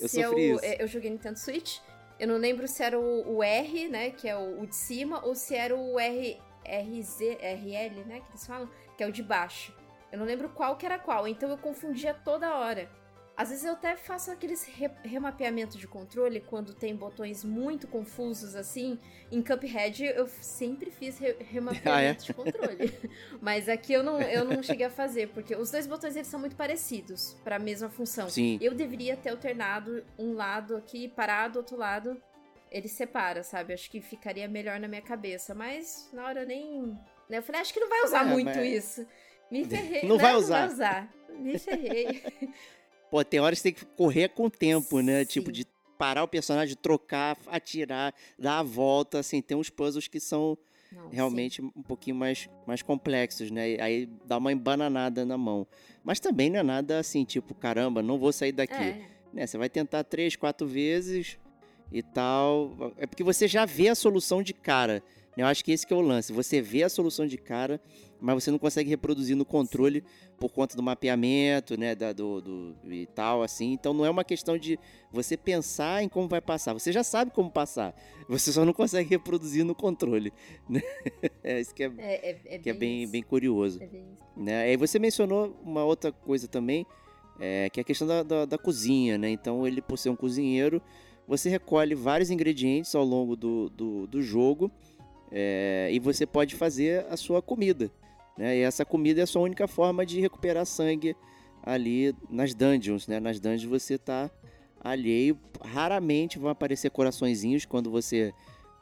[0.00, 0.64] eu se sofri eu, isso.
[0.64, 1.78] É, eu joguei Nintendo Switch.
[2.18, 4.10] Eu não lembro se era o, o R, né?
[4.10, 8.20] Que é o, o, de cima, ou se era o R, RZ, RL, né?
[8.20, 9.74] Que eles falam, que é o de baixo.
[10.12, 12.88] Eu não lembro qual que era qual, então eu confundia toda hora.
[13.36, 18.54] Às vezes eu até faço aqueles re remapeamento de controle quando tem botões muito confusos
[18.54, 18.98] assim.
[19.30, 22.14] Em Cuphead eu sempre fiz re remapeamento ah, é?
[22.14, 22.92] de controle.
[23.42, 26.38] Mas aqui eu não, eu não cheguei a fazer, porque os dois botões eles são
[26.38, 28.30] muito parecidos para a mesma função.
[28.30, 28.56] Sim.
[28.60, 32.20] Eu deveria ter alternado um lado aqui, parado, outro lado.
[32.70, 33.72] Ele separa, sabe?
[33.72, 35.54] Acho que ficaria melhor na minha cabeça.
[35.54, 36.96] Mas na hora nem.
[37.28, 37.38] Né?
[37.38, 38.66] Eu falei, acho que não vai usar é, muito mas...
[38.66, 39.06] isso.
[39.50, 40.02] Me ferrei.
[40.08, 40.60] Não, não vai usar.
[40.60, 41.14] Não vai usar.
[41.38, 42.22] Me ferrei.
[43.14, 45.24] Pô, tem horas que tem que correr com o tempo, né?
[45.24, 45.52] Tipo, Sim.
[45.52, 50.18] Tipo, de parar o personagem, trocar, atirar, dar a volta, assim, tem uns puzzles que
[50.18, 50.58] são
[50.90, 53.76] Não, realmente um pouquinho mais, mais complexos, né?
[53.80, 55.64] Aí dá uma embananada na mão.
[56.02, 58.56] Mas também não é nada assim, tipo, caramba, não vou sair sim.
[58.56, 58.74] daqui.
[58.74, 59.46] É, Né?
[59.46, 61.38] Você vai tentar três, quatro vezes
[61.92, 62.92] e tal.
[62.96, 64.94] É porque você já vê a solução de cara.
[65.36, 65.44] né?
[65.44, 66.32] Eu acho que esse que é o lance.
[66.32, 67.80] Você vê a solução de cara,
[68.24, 70.02] mas você não consegue reproduzir no controle
[70.38, 71.94] por conta do mapeamento, né?
[71.94, 73.72] Da, do, do- e tal, assim.
[73.72, 74.78] Então não é uma questão de
[75.12, 76.72] você pensar em como vai passar.
[76.72, 77.94] Você já sabe como passar.
[78.26, 80.32] Você só não consegue reproduzir no controle.
[80.66, 80.80] né?
[81.42, 83.12] É isso que é, é, é, é que é bem, isso.
[83.12, 84.62] bem curioso É bem né?
[84.62, 86.86] Aí você mencionou uma outra coisa também,
[87.38, 89.28] é, que é a questão da, da, da cozinha, né?
[89.28, 90.80] Então ele, por ser um cozinheiro,
[91.28, 94.70] você recolhe vários ingredientes ao longo do, do, do jogo
[95.30, 97.90] é, e você pode fazer a sua comida,
[98.36, 98.56] né?
[98.58, 101.16] E essa comida é a sua única forma de recuperar sangue
[101.62, 103.20] ali nas dungeons, né?
[103.20, 104.30] Nas dungeons você tá
[104.80, 108.32] alheio, raramente vão aparecer coraçõezinhos quando você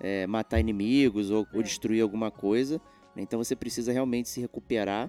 [0.00, 1.62] é, matar inimigos ou, ou É.
[1.62, 2.80] destruir alguma coisa,
[3.14, 3.22] né?
[3.22, 5.08] Então você precisa realmente se recuperar,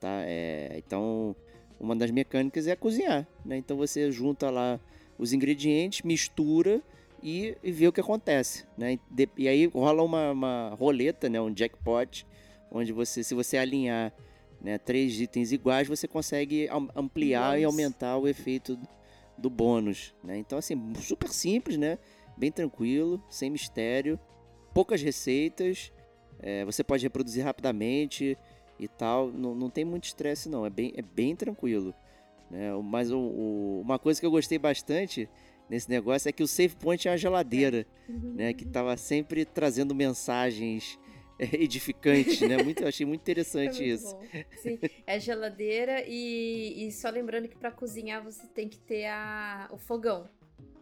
[0.00, 0.22] tá?
[0.24, 1.36] É, então,
[1.78, 3.56] uma das mecânicas é cozinhar, né?
[3.58, 4.80] Então você junta lá
[5.18, 6.82] os ingredientes, mistura
[7.22, 8.98] e, e vê o que acontece, né?
[9.10, 11.38] De- e aí rola uma, uma roleta, né?
[11.40, 12.26] Um jackpot,
[12.72, 14.12] onde você, se você alinhar
[14.60, 18.78] né, três itens iguais, você consegue am- ampliar e aumentar o efeito
[19.36, 20.38] do bônus, né?
[20.38, 21.98] Então, assim, super simples, né?
[22.36, 24.18] Bem tranquilo, sem mistério,
[24.72, 25.92] poucas receitas,
[26.40, 28.36] é, você pode reproduzir rapidamente
[28.78, 29.30] e tal.
[29.32, 30.64] Não, não tem muito estresse, não.
[30.64, 31.92] É bem, é bem tranquilo.
[32.50, 32.70] Né?
[32.84, 35.28] Mas o- o- uma coisa que eu gostei bastante
[35.68, 37.86] nesse negócio é que o save point é uma geladeira,
[38.34, 38.52] né?
[38.52, 40.98] Que tava sempre trazendo mensagens
[41.52, 42.62] é, edificantes, né?
[42.62, 44.14] Muito, eu achei muito É interessante muito isso.
[44.14, 44.26] bom.
[44.62, 49.68] Sim, é geladeira e, e só lembrando que pra cozinhar você tem que ter a,
[49.72, 50.28] o fogão.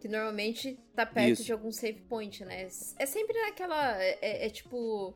[0.00, 1.44] Que normalmente tá perto Isso.
[1.44, 2.66] de algum save point, né?
[2.98, 4.02] É sempre naquela.
[4.02, 5.14] É, é- é tipo.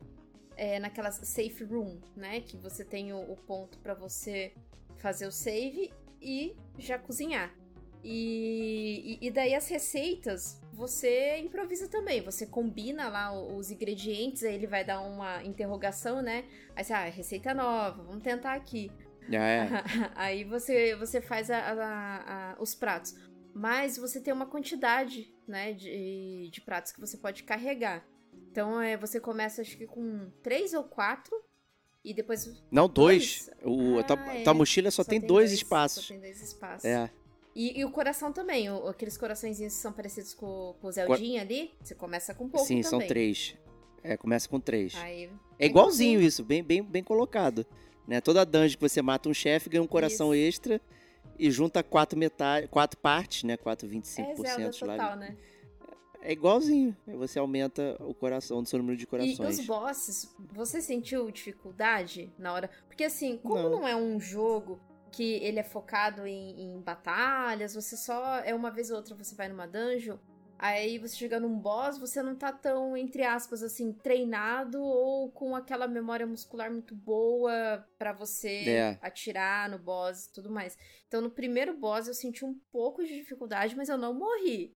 [0.57, 2.39] É naquela safe room, né?
[2.41, 4.53] Que você tem o, o ponto pra você
[4.97, 5.91] fazer o save
[6.21, 7.51] e já cozinhar.
[8.03, 12.21] E, e, e daí as receitas você improvisa também.
[12.21, 16.45] Você combina lá os ingredientes, aí ele vai dar uma interrogação, né?
[16.75, 18.91] Aí você, ah, receita nova, vamos tentar aqui.
[19.27, 19.67] Já é.
[20.15, 23.15] Aí você, você faz a- a- a- os pratos.
[23.55, 28.05] Mas você tem uma quantidade, né, de, de pratos que você pode carregar.
[28.51, 31.35] Então, é, você começa, acho que com três ou quatro.
[32.03, 32.45] E depois.
[32.69, 33.49] Não, dois.
[33.63, 33.95] Dois?
[33.95, 34.43] O, a tua, Ah, é.
[34.43, 36.03] tua mochila só, tem, dois, espaços.
[36.03, 36.85] Só tem dois espaços.
[36.85, 37.09] É.
[37.55, 38.69] E, e o coração também.
[38.69, 41.71] o- aqueles coraçõezinhos que são parecidos com, com o Zeldinha ali.
[41.81, 42.89] Você começa com pouco Sim, também.
[42.89, 43.55] são três.
[44.03, 44.93] É, começa com três.
[44.95, 47.65] Aí, É igualzinho isso, bem, bem, bem colocado.
[48.07, 48.21] Né?
[48.21, 50.79] Toda dungeon que você mata um chefe ganha um coração extra
[51.39, 53.57] e junta quatro metade, quatro partes, né?
[53.57, 54.35] Quatro, 25% é
[54.71, 54.97] Zelda lá.
[54.97, 55.35] total, né?
[56.21, 56.95] É igualzinho.
[57.07, 59.59] Você aumenta o coração do seu número de E corações.
[59.59, 62.69] os bosses, você sentiu dificuldade na hora?
[62.87, 63.69] Porque assim, como Não.
[63.71, 64.79] não, é um jogo
[65.11, 69.33] que ele é focado em, em batalhas, você só é uma vez ou outra você
[69.35, 70.17] vai numa dungeon,
[70.59, 75.55] aí você chega num boss, você não tá tão, entre aspas, assim, treinado ou com
[75.55, 78.99] aquela memória muscular muito boa pra você É.
[79.01, 80.77] atirar no boss e tudo mais.
[81.07, 84.73] Então no primeiro boss eu senti um pouco de dificuldade, mas eu não morri.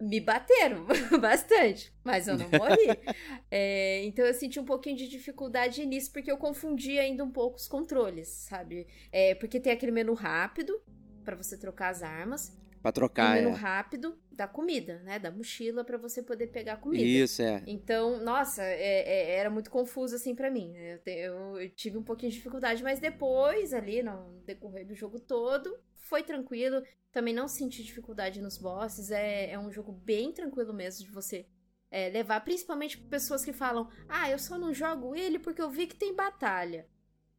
[0.00, 0.86] Me bateram
[1.20, 2.86] bastante, mas eu não morri.
[3.48, 7.56] É, então eu senti um pouquinho de dificuldade nisso, porque eu confundi ainda um pouco
[7.56, 8.88] os controles, sabe?
[9.12, 10.80] É, porque tem aquele menu rápido
[11.24, 12.56] pra você trocar as armas,
[12.86, 13.52] Pra trocar, menu é.
[13.52, 15.18] rápido da comida, né?
[15.18, 17.02] Da mochila pra você poder pegar comida.
[17.02, 17.62] Isso, é.
[17.66, 19.00] Então, nossa, é-
[19.32, 20.72] é- era muito confuso assim pra mim.
[20.76, 24.94] Eu, te- eu- eu tive um pouquinho de dificuldade, mas depois, ali no decorrer do
[24.94, 26.80] jogo todo, foi tranquilo.
[27.10, 29.10] Também não senti dificuldade nos bosses.
[29.10, 31.44] É, é um jogo bem tranquilo mesmo de você
[31.90, 35.88] é, levar, principalmente pessoas que falam: Ah, eu só não jogo ele porque eu vi
[35.88, 36.86] que tem batalha.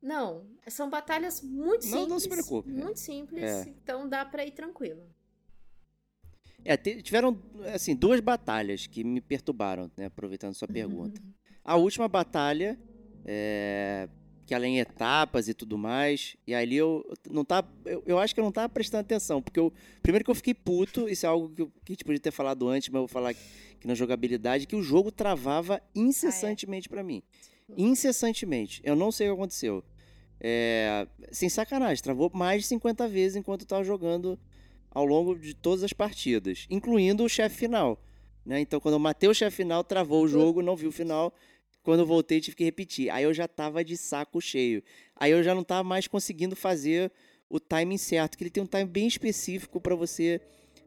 [0.02, 2.08] Não, são batalhas muito Não, simples.
[2.10, 2.70] não se preocupe.
[2.70, 3.62] Muito simples, É.
[3.70, 5.04] então dá pra ir tranquilo.
[6.70, 7.42] É, tiveram,
[7.74, 10.08] assim, duas batalhas que me perturbaram, né?
[10.08, 11.22] Aproveitando sua pergunta.
[11.64, 12.78] A última batalha,
[13.24, 14.10] é,
[14.46, 18.20] que ela é em etapas e tudo mais, e ali eu não tá, eu, eu
[18.20, 21.26] acho que eu não tava prestando atenção, porque eu, primeiro que eu fiquei puto, isso
[21.26, 23.30] é algo que, eu, que a gente podia ter falado antes, mas eu vou falar
[23.30, 23.40] aqui,
[23.80, 27.24] que na jogabilidade, que o jogo travava incessantemente pra mim.
[27.78, 28.82] Incessantemente.
[28.84, 29.84] Eu não sei o que aconteceu.
[30.40, 34.38] É, sem sacanagem, travou mais de 50 vezes enquanto eu tava jogando
[34.92, 38.02] ao longo de todas as partidas, incluindo o chefe final.
[38.46, 38.60] Né?
[38.62, 41.34] Então, quando eu matei o chefe final, travou o jogo, não vi o final.
[41.84, 43.10] Quando eu voltei, tive que repetir.
[43.10, 44.82] Aí eu já tava de saco cheio.
[45.16, 47.12] Aí eu já não tava mais conseguindo fazer
[47.50, 50.42] o timing certo, que ele tem um time bem específico para você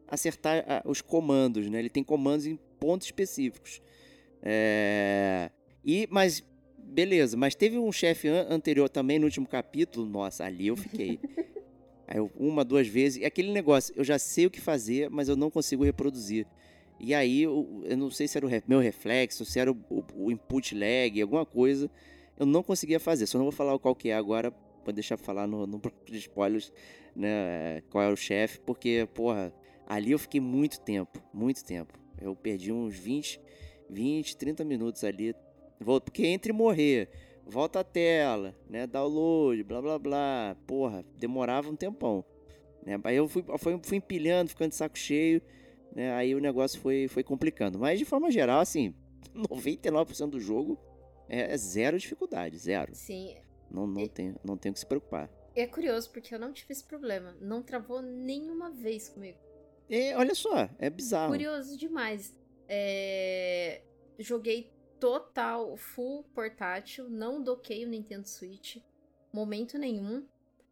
[0.07, 1.79] acertar ah, os comandos, né?
[1.79, 3.81] Ele tem comandos em pontos específicos.
[4.41, 5.49] É,
[5.83, 6.43] E, mas,
[6.77, 11.19] beleza, mas teve um chefe an anterior também no último capítulo, nossa, ali eu fiquei.
[12.11, 15.37] Aí eu, uma, duas vezes, aquele negócio, eu já sei o que fazer, mas eu
[15.37, 16.45] não consigo reproduzir.
[16.99, 20.03] E aí, eu, eu não sei se era o meu reflexo, se era o, o,
[20.25, 21.89] o, input lag, alguma coisa,
[22.37, 23.27] eu não conseguia fazer.
[23.27, 24.51] Só não vou falar qual que é agora,
[24.83, 26.73] pra deixar falar no, no de spoilers,
[27.15, 29.53] né, qual é o chefe, porque, porra,
[29.87, 31.97] ali eu fiquei muito tempo, muito tempo.
[32.21, 33.39] Eu perdi uns 20,
[33.89, 35.33] 20, 30 minutos ali.
[35.79, 37.09] Porque entre morrer,
[37.45, 42.23] volta a tela, né, download, blá blá blá, porra, demorava um tempão.
[42.85, 42.99] Né?
[43.03, 45.41] Aí eu fui, fui, fui empilhando, ficando de saco cheio
[45.95, 46.13] né?
[46.13, 47.77] Aí o negócio foi, foi complicando.
[47.77, 48.93] Mas de forma geral, assim,
[49.35, 50.79] 99% do jogo
[51.27, 52.95] é, é, zero dificuldade, zero.
[52.95, 53.35] Sim.
[53.69, 54.09] Não, não, e...
[54.09, 55.29] tem, não tem que se preocupar.
[55.55, 57.35] É curioso, porque eu não tive esse problema.
[57.41, 59.37] Não travou nenhuma vez comigo.
[59.89, 61.31] É, olha só, é bizarro.
[61.31, 62.33] Curioso demais.
[62.67, 63.81] É...
[64.17, 64.71] Joguei
[65.01, 68.77] total, full portátil, não doquei o Nintendo Switch.
[69.33, 70.23] Momento nenhum.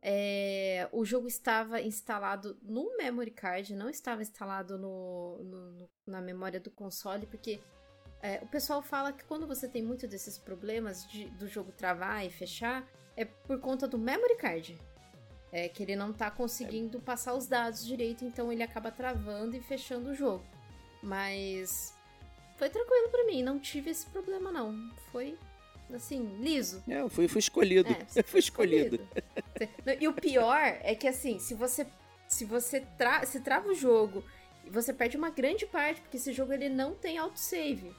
[0.02, 6.22] É, o jogo estava instalado no memory card, não estava instalado no, no, no na
[6.22, 7.60] memória do console, porque
[8.22, 12.26] é, o pessoal fala que quando você tem muito desses problemas de, do jogo travar
[12.26, 14.80] e fechar, é por conta do memory card.
[15.52, 19.60] É que ele não está conseguindo passar os dados direito, então ele acaba travando e
[19.60, 20.46] fechando o jogo.
[21.02, 21.98] Mas
[22.60, 24.92] foi tranquilo para mim, não tive esse problema não.
[25.12, 25.36] Foi
[25.94, 26.84] assim, liso.
[26.88, 27.90] É, eu fui, fui escolhido.
[27.92, 28.96] É, eu fui escolhido.
[28.96, 30.04] escolhido.
[30.04, 31.88] E o pior é que assim, se você
[32.28, 34.24] se você tra se trava o jogo
[34.70, 37.92] você perde uma grande parte, porque esse jogo ele não tem autosave.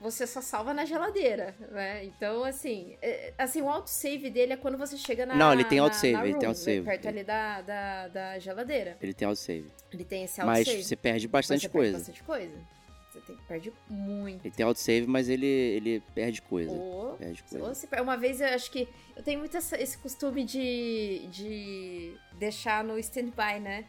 [0.00, 2.06] Você só salva na geladeira, né?
[2.06, 5.34] Então, assim, é, assim, o autosave dele é quando você chega na.
[5.34, 6.82] Não, ele tem autosave, ele tem autosave.
[6.82, 8.96] Perto ali da, da, da geladeira.
[9.00, 9.70] Ele tem autosave.
[9.92, 10.76] Ele tem esse autosave.
[10.76, 11.98] Mas você perde bastante você coisa.
[11.98, 12.79] Perde bastante coisa.
[13.10, 14.44] Você tem, perde muito.
[14.44, 16.72] Ele tem autosave, mas ele, ele perde coisa.
[16.72, 18.02] Oh, perde coisa.
[18.02, 18.88] Uma vez eu acho que.
[19.16, 23.84] Eu tenho muito essa, esse costume de, de deixar no standby, né?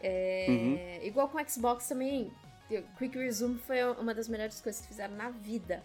[0.00, 1.06] É, uhum.
[1.06, 2.30] Igual com o Xbox também.
[2.98, 5.82] Quick Resume foi uma das melhores coisas que fizeram na vida.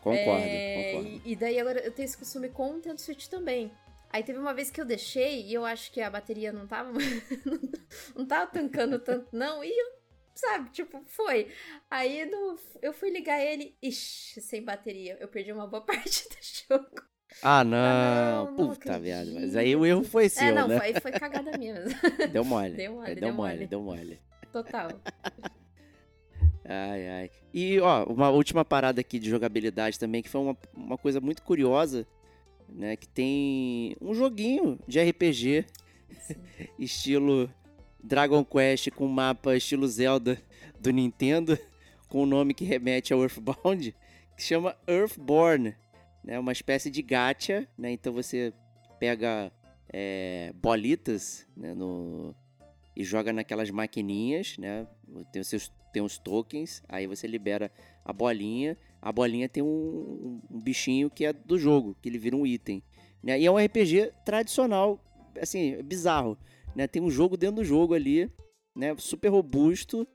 [0.00, 1.08] Concordo, é, concordo.
[1.24, 3.72] E, e, daí agora eu tenho esse costume com o Nintendo Switch também.
[4.10, 6.92] Aí teve uma vez que eu deixei e eu acho que a bateria não tava.
[8.16, 9.62] não tava tancando tanto, não.
[9.62, 9.97] E eu
[10.38, 10.70] sabe?
[10.70, 11.48] Tipo, foi.
[11.90, 15.16] Aí no, eu fui ligar ele, ixi, sem bateria.
[15.20, 17.02] Eu perdi uma boa parte do jogo.
[17.42, 17.76] Ah, não.
[17.78, 19.32] Ah, não Puta merda.
[19.34, 20.78] Mas aí o erro foi seu, é, não, né?
[20.78, 22.00] Foi, foi cagada minha mesmo.
[22.32, 22.74] Deu mole.
[22.74, 23.66] Deu mole, deu, deu mole, mole.
[23.66, 24.20] Deu mole.
[24.52, 24.88] Total.
[26.70, 27.30] Ai, ai.
[27.54, 31.42] E, ó, uma última parada aqui de jogabilidade também, que foi uma, uma coisa muito
[31.42, 32.06] curiosa,
[32.68, 32.94] né?
[32.94, 35.64] Que tem um joguinho de RPG,
[36.78, 37.50] estilo
[38.08, 40.40] Dragon Quest com mapa estilo Zelda
[40.80, 41.58] do Nintendo,
[42.08, 43.94] com o um nome que remete ao Earthbound,
[44.34, 45.76] que chama Earthborn,
[46.24, 46.38] né?
[46.38, 47.92] Uma espécie de gacha, né?
[47.92, 48.54] Então você
[48.98, 49.52] pega
[49.92, 51.74] é, bolitas né?
[51.74, 52.34] no,
[52.96, 54.86] e joga naquelas maquininhas, né?
[55.30, 57.72] Tem os seus tem os tokens, aí você libera
[58.04, 62.36] a bolinha, a bolinha tem um, um, bichinho que é do jogo, que ele vira
[62.36, 62.82] um item,
[63.22, 63.38] né?
[63.40, 65.02] E é um RPG tradicional,
[65.40, 66.36] assim, bizarro
[66.78, 66.86] né?
[66.86, 68.30] Tem um jogo dentro do jogo ali,
[68.72, 68.94] né?
[68.98, 70.06] Super robusto.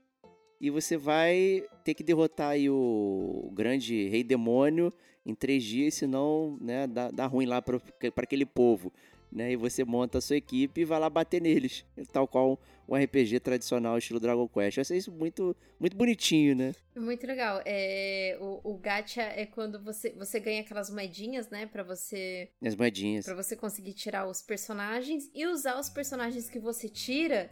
[0.58, 4.90] E você vai ter que derrotar aí o grande rei demônio
[5.26, 7.78] em três dias, senão né, dá, dá ruim lá para
[8.16, 8.90] aquele povo.
[9.30, 9.52] Né?
[9.52, 12.58] E você monta a sua equipe e vai lá bater neles, tal qual
[12.88, 14.76] um RPG tradicional estilo Dragon Quest.
[14.76, 16.72] Eu achei isso muito, muito bonitinho, né?
[16.94, 17.62] Muito legal.
[17.64, 21.66] É, o, o gacha é quando você, você ganha aquelas moedinhas, né?
[21.66, 22.50] Pra você.
[22.64, 23.24] As moedinhas.
[23.24, 27.50] Pra você conseguir tirar os personagens e usar os personagens que você tira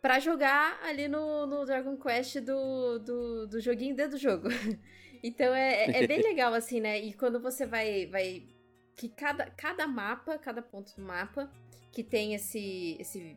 [0.00, 4.48] para jogar ali no, no Dragon Quest do, do, do joguinho dentro do jogo.
[5.22, 7.00] então é, é, é bem legal, assim, né?
[7.00, 8.06] E quando você vai.
[8.06, 8.46] vai
[8.96, 11.50] que cada, cada mapa, cada ponto do mapa,
[11.90, 13.36] que tem esse, esse,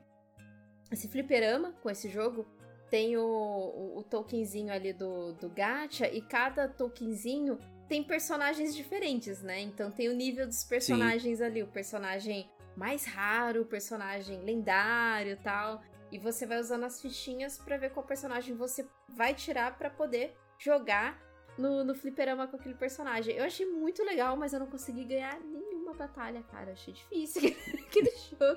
[0.91, 2.45] esse fliperama com esse jogo,
[2.89, 9.41] tem o, o, o tokenzinho ali do, do gacha, e cada tokenzinho tem personagens diferentes,
[9.41, 9.61] né?
[9.61, 11.43] Então tem o nível dos personagens Sim.
[11.43, 15.81] ali, o personagem mais raro, o personagem lendário e tal.
[16.11, 20.35] E você vai usando as fichinhas para ver qual personagem você vai tirar para poder
[20.57, 21.19] jogar
[21.57, 23.35] no, no fliperama com aquele personagem.
[23.35, 25.39] Eu achei muito legal, mas eu não consegui ganhar
[25.87, 26.69] nenhuma batalha, cara.
[26.69, 27.41] Eu achei difícil
[27.87, 28.55] aquele jogo.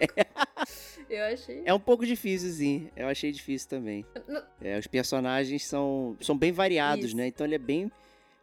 [1.08, 1.62] eu achei.
[1.64, 2.90] É um pouco difícil, sim.
[2.96, 4.04] Eu achei difícil também.
[4.60, 7.16] É, os personagens são, são bem variados, Isso.
[7.16, 7.28] né?
[7.28, 7.90] Então ele é bem.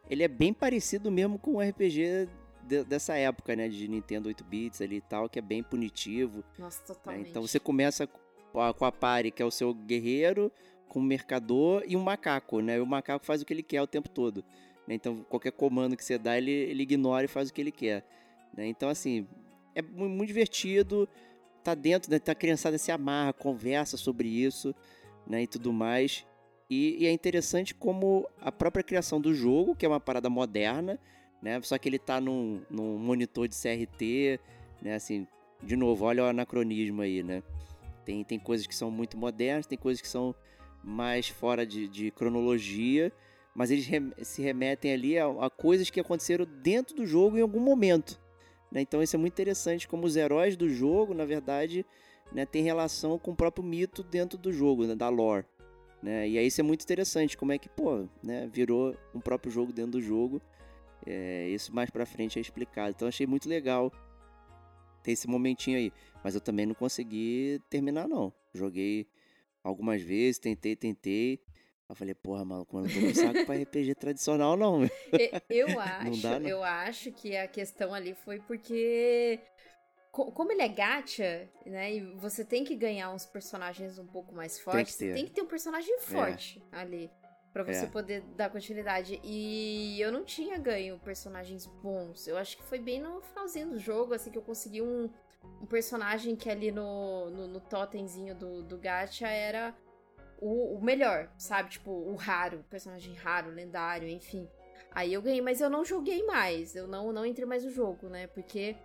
[0.09, 2.29] Ele é bem parecido mesmo com o RPG
[2.63, 3.67] de, dessa época, né?
[3.67, 6.43] De Nintendo 8 bits ali e tal, que é bem punitivo.
[6.57, 7.23] Nossa, totalmente.
[7.23, 7.29] Né?
[7.29, 8.07] Então você começa
[8.53, 10.51] com a, com a pare, que é o seu guerreiro,
[10.87, 12.77] com o mercador e um macaco, né?
[12.77, 14.45] E o macaco faz o que ele quer o tempo todo.
[14.87, 14.95] Né?
[14.95, 18.05] Então, qualquer comando que você dá, ele, ele ignora e faz o que ele quer.
[18.55, 18.67] Né?
[18.67, 19.27] Então, assim,
[19.75, 21.07] é muito divertido.
[21.63, 22.19] Tá dentro, né?
[22.19, 24.73] Tá a criançada se amarra, conversa sobre isso,
[25.25, 25.43] né?
[25.43, 26.25] E tudo mais.
[26.69, 30.99] E, e, é interessante como a própria criação do jogo, que é uma parada moderna,
[31.41, 31.61] né?
[31.61, 34.39] Só que ele tá num, num monitor de CRT,
[34.81, 34.95] né?
[34.95, 35.27] Assim,
[35.61, 37.43] de novo, olha o anacronismo aí, né?
[38.05, 40.33] Tem, tem coisas que são muito modernas, tem coisas que são
[40.83, 43.11] mais fora de, de cronologia,
[43.53, 47.41] mas eles rem se remetem ali a, a, coisas que aconteceram dentro do jogo em
[47.41, 48.19] algum momento.
[48.71, 48.81] Né?
[48.81, 51.85] Então isso é muito interessante, como os heróis do jogo, na verdade,
[52.31, 55.45] né, tem relação com o próprio mito dentro do jogo, né, da lore.
[56.01, 56.29] Né?
[56.29, 59.71] E aí isso é muito interessante, como é que, pô, né, virou um próprio jogo
[59.71, 60.41] dentro do jogo.
[61.05, 62.89] É, isso mais pra frente é explicado.
[62.89, 63.91] Então achei muito legal
[65.01, 65.93] ter esse momentinho aí.
[66.23, 68.33] Mas eu também não consegui terminar, não.
[68.53, 69.07] Joguei
[69.63, 71.39] algumas vezes, tentei, tentei.
[71.89, 74.81] Eu falei, porra, maluco, eu não tô no saco pra RPG tradicional, não.
[75.49, 79.39] Eu acho, dá, eu acho que a questão ali foi porque.
[80.11, 81.93] Como ele é gacha, né?
[81.93, 85.25] E você tem que ganhar uns personagens um pouco mais fortes, tem que ter, tem
[85.27, 85.99] que ter um personagem é.
[85.99, 86.77] forte é.
[86.77, 87.11] ali
[87.53, 87.87] para você é.
[87.87, 89.19] poder dar continuidade.
[89.23, 92.27] E eu não tinha ganho personagens bons.
[92.27, 95.09] Eu acho que foi bem no finalzinho do jogo, assim, que eu consegui um,
[95.61, 99.73] um personagem que ali no, no, no totemzinho do, do gacha era
[100.39, 101.71] o, o melhor, sabe?
[101.71, 104.47] Tipo, o raro, personagem raro, lendário, enfim.
[104.91, 106.75] Aí eu ganhei, mas eu não joguei mais.
[106.75, 108.27] Eu não, não entrei mais no jogo, né?
[108.27, 108.75] Porque,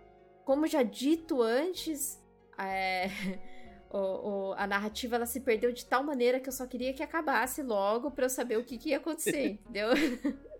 [0.45, 2.21] como já dito antes,
[2.57, 3.07] é...
[3.89, 7.03] o, o, a narrativa ela se perdeu de tal maneira que eu só queria que
[7.03, 9.89] acabasse logo para eu saber o que, que ia acontecer, entendeu?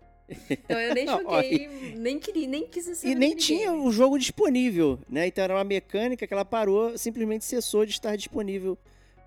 [0.48, 3.08] Então eu nem joguei, nem queria, nem quis assistir.
[3.08, 5.26] E nem tinha o jogo disponível, né?
[5.26, 8.78] Então era uma mecânica que ela parou, simplesmente cessou de estar disponível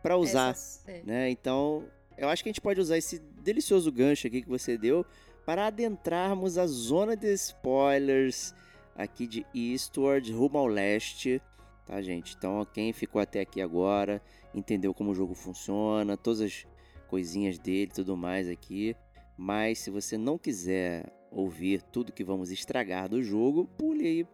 [0.02, 1.02] para usar, Essa, é.
[1.04, 1.30] né?
[1.30, 1.86] Então,
[2.18, 5.06] eu acho que a gente pode usar esse delicioso gancho aqui que você deu
[5.46, 8.54] para adentrarmos a zona de spoilers
[8.96, 11.42] aqui de Eastward, rumo ao leste
[11.88, 12.36] tá, gente?
[12.38, 14.22] Então, quem ficou até aqui agora,
[14.54, 16.68] entendeu como o jogo funciona, todas as
[17.08, 18.96] coisinhas dele, tudo mais aqui.
[19.38, 24.28] Mas se você não quiser ouvir tudo que vamos estragar do jogo, pule aí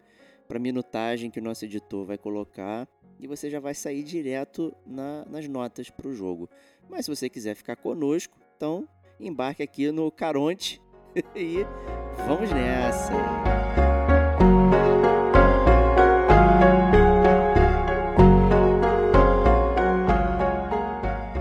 [0.48, 2.88] para a minutagem que o nosso editor vai colocar
[3.24, 6.50] e você já vai sair direto na, nas notas para o jogo.
[6.90, 10.82] Mas se você quiser ficar conosco, então embarque aqui no Caronte
[11.34, 11.66] e
[12.28, 13.14] vamos nessa!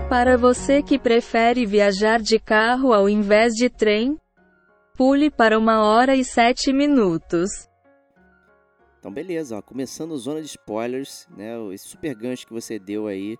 [0.09, 4.17] Para você que prefere viajar de carro ao invés de trem,
[4.95, 7.67] pule para uma hora e sete minutos.
[9.03, 11.55] Então, beleza, ó, começando zona de spoilers, né?
[11.73, 13.37] Esse super gancho que você deu aí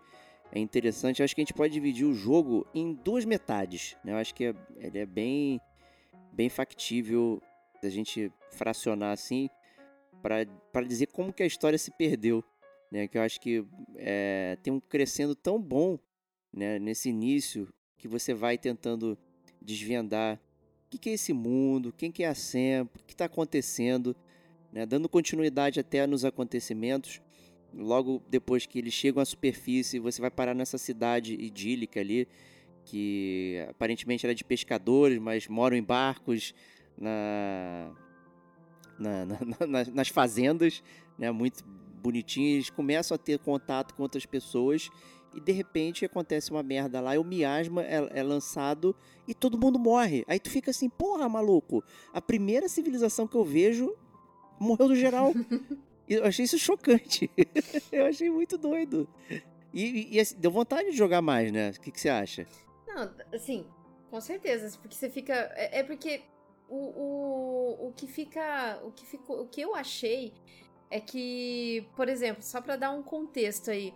[0.51, 1.21] é interessante.
[1.21, 4.11] Eu acho que a gente pode dividir o jogo em duas metades, né?
[4.11, 5.61] Eu acho que é, ele é bem,
[6.33, 7.41] bem factível
[7.81, 9.49] a gente fracionar assim
[10.21, 12.43] para dizer como que a história se perdeu,
[12.91, 13.07] né?
[13.07, 15.97] Que eu acho que é, tem um crescendo tão bom
[16.51, 19.17] né, nesse início que você vai tentando
[19.61, 20.37] desvendar
[20.87, 24.13] o que, é esse mundo, quem que é a Sam, o que está acontecendo,
[24.73, 27.21] né, dando continuidade até nos acontecimentos.
[27.73, 32.27] Logo depois que eles chegam à superfície, você vai parar nessa cidade idílica ali,
[32.83, 36.53] que aparentemente era de pescadores, mas moram em barcos
[36.97, 37.91] na,
[38.99, 40.83] na, na, nas fazendas,
[41.17, 41.63] né, muito
[42.01, 42.53] bonitinhos.
[42.53, 44.89] Eles começam a ter contato com outras pessoas
[45.33, 48.95] e de repente acontece uma merda lá, e o miasma é, é, lançado
[49.27, 50.23] e todo mundo morre.
[50.27, 53.95] Aí tu fica assim, porra, maluco, a primeira civilização que eu vejo
[54.59, 55.33] morreu do geral.
[56.07, 57.29] eu achei isso chocante.
[57.91, 59.07] eu achei muito doido.
[59.73, 61.71] E, e, assim, deu vontade de jogar mais, né?
[61.71, 62.45] O que, que, você acha?
[62.87, 63.65] Não, assim,
[64.09, 65.33] com certeza, porque você fica.
[65.55, 66.21] É, é porque
[66.69, 68.79] o, o, o que fica.
[68.83, 69.41] O que ficou.
[69.41, 70.33] O que eu achei
[70.91, 73.93] é que, por exemplo, só para dar um contexto aí.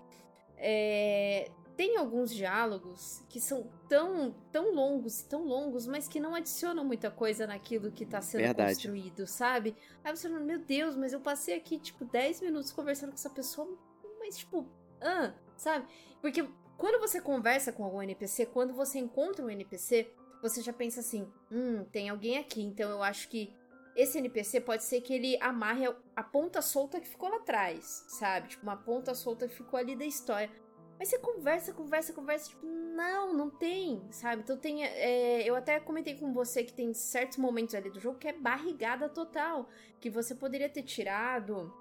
[0.58, 6.84] É, tem alguns diálogos que são tão, tão longos, tão longos, mas que não adicionam
[6.84, 8.74] muita coisa naquilo que tá sendo Verdade.
[8.74, 9.76] construído, sabe?
[10.04, 13.30] Aí você fala, meu Deus, mas eu passei aqui, tipo, 10 minutos conversando com essa
[13.30, 13.78] pessoa,
[14.20, 14.68] mas, tipo,
[15.00, 15.86] ah, sabe?
[16.20, 20.12] Porque quando você conversa com algum NPC, quando você encontra um NPC,
[20.42, 23.54] você já pensa assim, hum, tem alguém aqui, então eu acho que
[23.96, 28.50] esse NPC pode ser que ele amarre a ponta solta que ficou lá atrás, sabe?
[28.50, 30.52] Tipo, uma ponta solta que ficou ali da história.
[31.00, 34.42] Mas você conversa, conversa, conversa, tipo, não, não tem, sabe?
[34.42, 34.84] Então tem.
[34.84, 38.34] É, eu até comentei com você que tem certos momentos ali do jogo que é
[38.34, 39.70] barrigada total.
[40.00, 41.72] Que você poderia ter tirado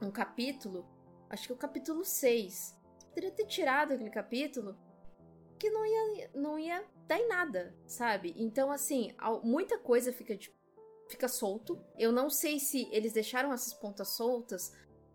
[0.00, 0.86] um capítulo,
[1.28, 2.80] acho que o capítulo 6.
[2.98, 4.76] Você poderia ter tirado aquele capítulo
[5.58, 8.34] que não ia, não ia dar em nada, sabe?
[8.36, 10.54] Então, assim, muita coisa fica de
[11.08, 11.78] fica solto.
[11.98, 14.72] Eu não sei se eles deixaram essas pontas soltas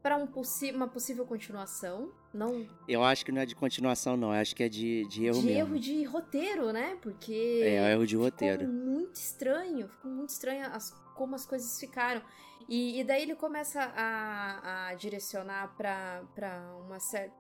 [0.08, 0.30] para um
[0.74, 2.14] uma possível continuação.
[2.34, 2.66] Não.
[2.88, 4.34] Eu acho que não é de continuação, não.
[4.34, 5.60] Eu acho que é de, de erro de mesmo.
[5.60, 6.98] erro de roteiro, né?
[7.02, 7.62] Porque.
[7.62, 8.60] É, é erro de roteiro.
[8.60, 9.90] Ficou muito estranho.
[9.90, 12.22] Ficou muito estranho as, como as coisas ficaram.
[12.70, 16.64] E, e daí ele começa a, a direcionar para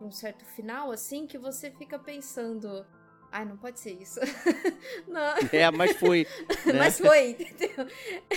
[0.01, 2.85] um certo final, assim, que você fica pensando.
[3.31, 4.19] Ai, não pode ser isso.
[5.07, 5.35] não.
[5.53, 6.27] É, mas foi.
[6.65, 6.79] Né?
[6.79, 7.87] mas foi, entendeu?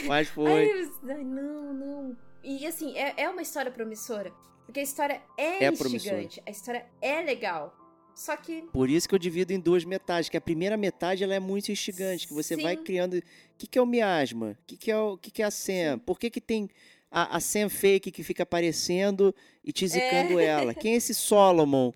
[0.07, 0.89] Mas foi.
[1.09, 4.33] Ai, não, não e assim, é, é uma história promissora.
[4.65, 7.77] Porque a história é, é instigante, a história é legal.
[8.15, 8.63] Só que.
[8.73, 11.73] Por isso que eu divido em duas metades, que a primeira metade ela é muito
[11.73, 12.63] instigante, que você Sim.
[12.63, 13.15] vai criando.
[13.15, 13.23] O
[13.59, 14.57] que, que é o miasma?
[14.63, 15.99] O que, que, é, o que, que é a Sam?
[15.99, 16.69] Por que, que tem
[17.11, 19.35] a, a Sam fake que fica aparecendo
[19.65, 20.45] e te zicando é.
[20.45, 20.75] ela?
[20.75, 21.93] Quem é esse Solomon?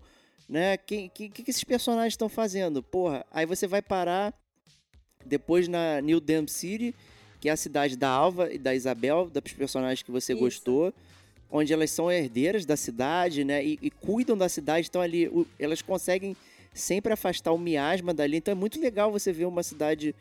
[0.49, 0.75] Né?
[0.75, 2.83] O que, que, que esses personagens estão fazendo?
[2.83, 4.35] Porra, aí você vai parar
[5.25, 6.95] depois na New Dam City
[7.45, 10.41] que é a cidade da Alva e da Isabel, dos personagens que você Isso.
[10.41, 10.95] gostou,
[11.51, 13.63] onde elas são herdeiras da cidade, né?
[13.63, 16.35] E, e cuidam da cidade, então ali o, elas conseguem
[16.73, 18.39] sempre afastar o miasma dali.
[18.39, 20.15] Então é muito legal você ver uma cidade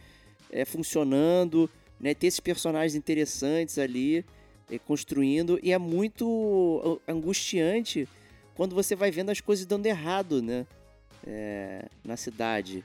[0.51, 2.13] é, funcionando, né?
[2.13, 4.25] Ter esses personagens interessantes ali
[4.69, 8.05] é, construindo e é muito angustiante
[8.53, 10.67] quando você vai vendo as coisas dando errado, né?
[11.25, 12.83] É, na cidade.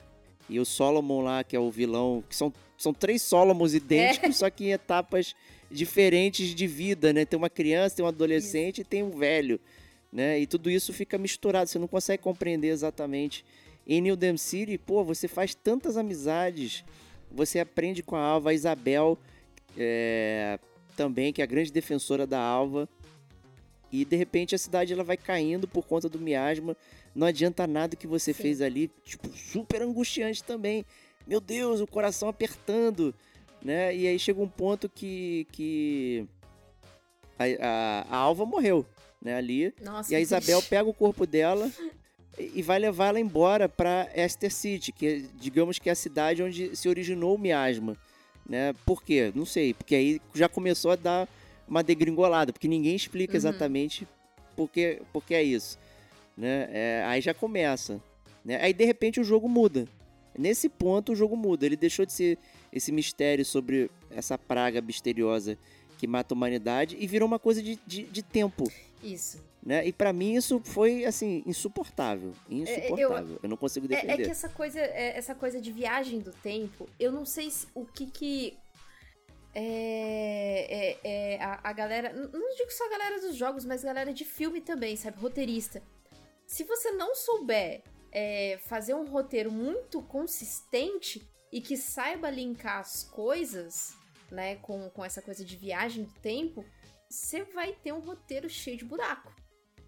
[0.48, 4.32] E o Solomon lá, que é o vilão, que são são três Solomons idênticos, é.
[4.32, 5.34] só que em etapas
[5.68, 7.24] diferentes de vida, né?
[7.24, 8.80] Tem uma criança, tem um adolescente isso.
[8.82, 9.60] e tem um velho,
[10.12, 10.38] né?
[10.38, 13.44] E tudo isso fica misturado, você não consegue compreender exatamente.
[13.84, 16.84] Em New Dam City, pô, você faz tantas amizades,
[17.30, 19.18] você aprende com a Alva, a Isabel
[19.76, 20.58] é,
[20.96, 22.88] também, que é a grande defensora da Alva.
[23.90, 26.76] E de repente a cidade ela vai caindo por conta do miasma.
[27.14, 28.42] Não adianta nada que você Sim.
[28.42, 30.84] fez ali, tipo, super angustiante também
[31.28, 33.14] meu Deus, o coração apertando,
[33.62, 33.94] né?
[33.94, 36.26] E aí chega um ponto que, que
[37.38, 38.86] a, a, a Alva morreu,
[39.20, 39.74] né, ali.
[39.82, 41.70] Nossa, e a Isabel pega o corpo dela
[42.38, 46.42] e vai levar ela embora para Esther City, que é, digamos que é a cidade
[46.42, 47.94] onde se originou o miasma,
[48.48, 48.74] né?
[48.86, 49.30] Por quê?
[49.34, 51.28] Não sei, porque aí já começou a dar
[51.68, 53.36] uma degringolada, porque ninguém explica uhum.
[53.36, 54.06] exatamente
[54.56, 55.78] por que, por que é isso,
[56.36, 56.68] né?
[56.72, 58.00] É, aí já começa,
[58.44, 58.60] né?
[58.62, 59.86] Aí de repente o jogo muda,
[60.38, 61.66] Nesse ponto o jogo muda.
[61.66, 62.38] Ele deixou de ser
[62.72, 65.58] esse mistério sobre essa praga misteriosa
[65.98, 68.70] que mata a humanidade e virou uma coisa de, de, de tempo.
[69.02, 69.42] Isso.
[69.60, 69.84] Né?
[69.88, 72.96] E para mim isso foi assim insuportável, insuportável.
[72.96, 74.12] É, eu, eu, não consigo defender.
[74.12, 77.50] É, é, que essa coisa, é, essa coisa de viagem do tempo, eu não sei
[77.50, 78.56] se, o que que
[79.60, 83.88] é, é, é a, a, galera, não digo só a galera dos jogos, mas a
[83.88, 85.82] galera de filme também, sabe, roteirista.
[86.46, 87.82] Se você não souber
[88.12, 93.96] é, fazer um roteiro muito consistente e que saiba linkar as coisas,
[94.30, 96.64] né, com, com essa coisa de viagem do tempo,
[97.10, 99.34] você vai ter um roteiro cheio de buraco.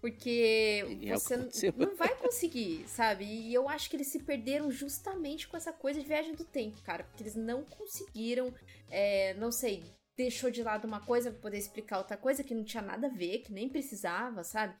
[0.01, 3.23] Porque e é você não vai conseguir, sabe?
[3.23, 6.81] E eu acho que eles se perderam justamente com essa coisa de viagem do tempo,
[6.81, 7.03] cara.
[7.03, 8.51] Porque eles não conseguiram,
[8.89, 9.83] é, não sei,
[10.17, 13.09] deixou de lado uma coisa para poder explicar outra coisa que não tinha nada a
[13.11, 14.75] ver, que nem precisava, sabe?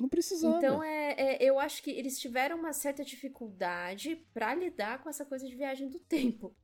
[0.00, 0.56] Não precisava.
[0.56, 5.24] Então é, é eu acho que eles tiveram uma certa dificuldade para lidar com essa
[5.24, 6.56] coisa de viagem do tempo.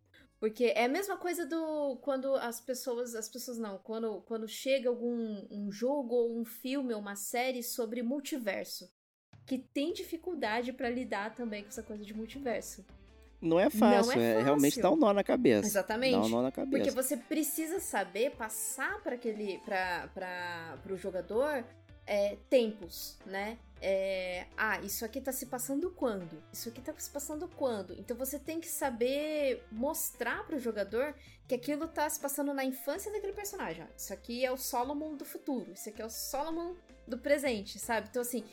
[0.43, 4.89] Porque é a mesma coisa do quando as pessoas, as pessoas não, quando, quando chega
[4.89, 8.91] algum um jogo ou um filme ou uma série sobre multiverso,
[9.47, 12.85] que tem dificuldade para lidar também com essa coisa de multiverso
[13.43, 15.67] não é fácil, não é, é realmente dá um nó na cabeça.
[15.67, 16.13] Exatamente.
[16.13, 16.71] Dá um nó na cabeça.
[16.71, 21.65] Porque você precisa saber passar para aquele para o jogador
[22.07, 23.59] é, tempos, né?
[23.81, 26.41] É, ah, isso aqui tá se passando quando?
[26.53, 27.95] Isso aqui tá se passando quando?
[27.99, 31.15] Então você tem que saber mostrar para o jogador
[31.49, 33.85] que aquilo tá se passando na infância daquele personagem.
[33.97, 36.75] Isso aqui é o Solomon do futuro, isso aqui é o Solomon
[37.09, 38.07] do presente, sabe?
[38.09, 38.45] Então assim,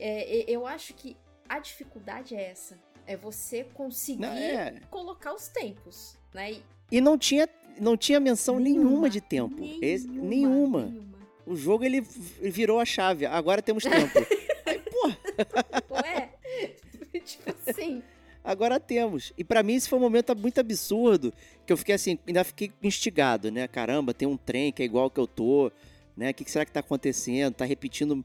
[0.00, 1.16] é, eu acho que
[1.48, 2.76] a dificuldade é essa
[3.06, 4.80] é você conseguir não, é.
[4.90, 6.52] colocar os tempos, né?
[6.52, 7.48] E, e não tinha,
[7.80, 9.60] não tinha menção nenhuma, nenhuma de tempo.
[9.60, 10.82] Nenhuma, Esse, nenhuma.
[10.86, 11.11] nenhuma.
[11.52, 13.26] O jogo ele virou a chave.
[13.26, 14.18] Agora temos tempo.
[14.64, 15.94] Aí, pô.
[15.94, 16.30] Ué?
[17.24, 18.02] tipo assim.
[18.42, 19.32] Agora temos.
[19.36, 21.32] E para mim esse foi um momento muito absurdo,
[21.66, 23.68] que eu fiquei assim, ainda fiquei instigado, né?
[23.68, 25.70] Caramba, tem um trem que é igual que eu tô,
[26.16, 26.30] né?
[26.30, 27.54] O que será que tá acontecendo?
[27.54, 28.24] Tá repetindo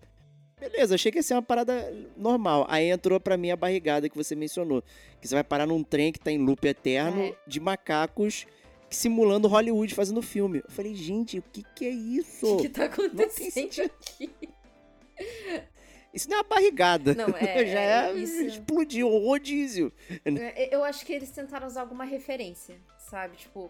[0.60, 2.66] Beleza, achei que ia ser uma parada normal.
[2.68, 4.84] Aí entrou pra mim a barrigada que você mencionou.
[5.22, 7.36] Que você vai parar num trem que tá em loop eterno é.
[7.46, 8.48] de macacos
[8.90, 10.60] simulando Hollywood fazendo filme.
[10.60, 12.56] Eu falei, gente, o que que é isso?
[12.56, 14.30] O que, que tá acontecendo aqui?
[16.14, 17.14] Isso não é uma barrigada.
[17.14, 17.66] Não, é.
[17.68, 18.42] Já é, é isso...
[18.44, 19.92] explodiu, o rodízio.
[20.26, 23.38] É, eu acho que eles tentaram usar alguma referência, sabe?
[23.38, 23.70] Tipo,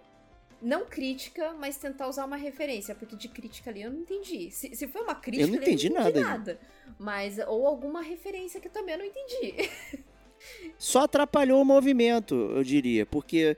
[0.62, 4.50] não crítica, mas tentar usar uma referência, porque de crítica ali eu não entendi.
[4.52, 6.38] Se, se foi uma crítica, Eu não entendi eu não entendi nada.
[6.38, 6.60] nada.
[6.98, 9.70] Mas, ou alguma referência que também eu não entendi.
[10.78, 13.58] Só atrapalhou o movimento, eu diria, porque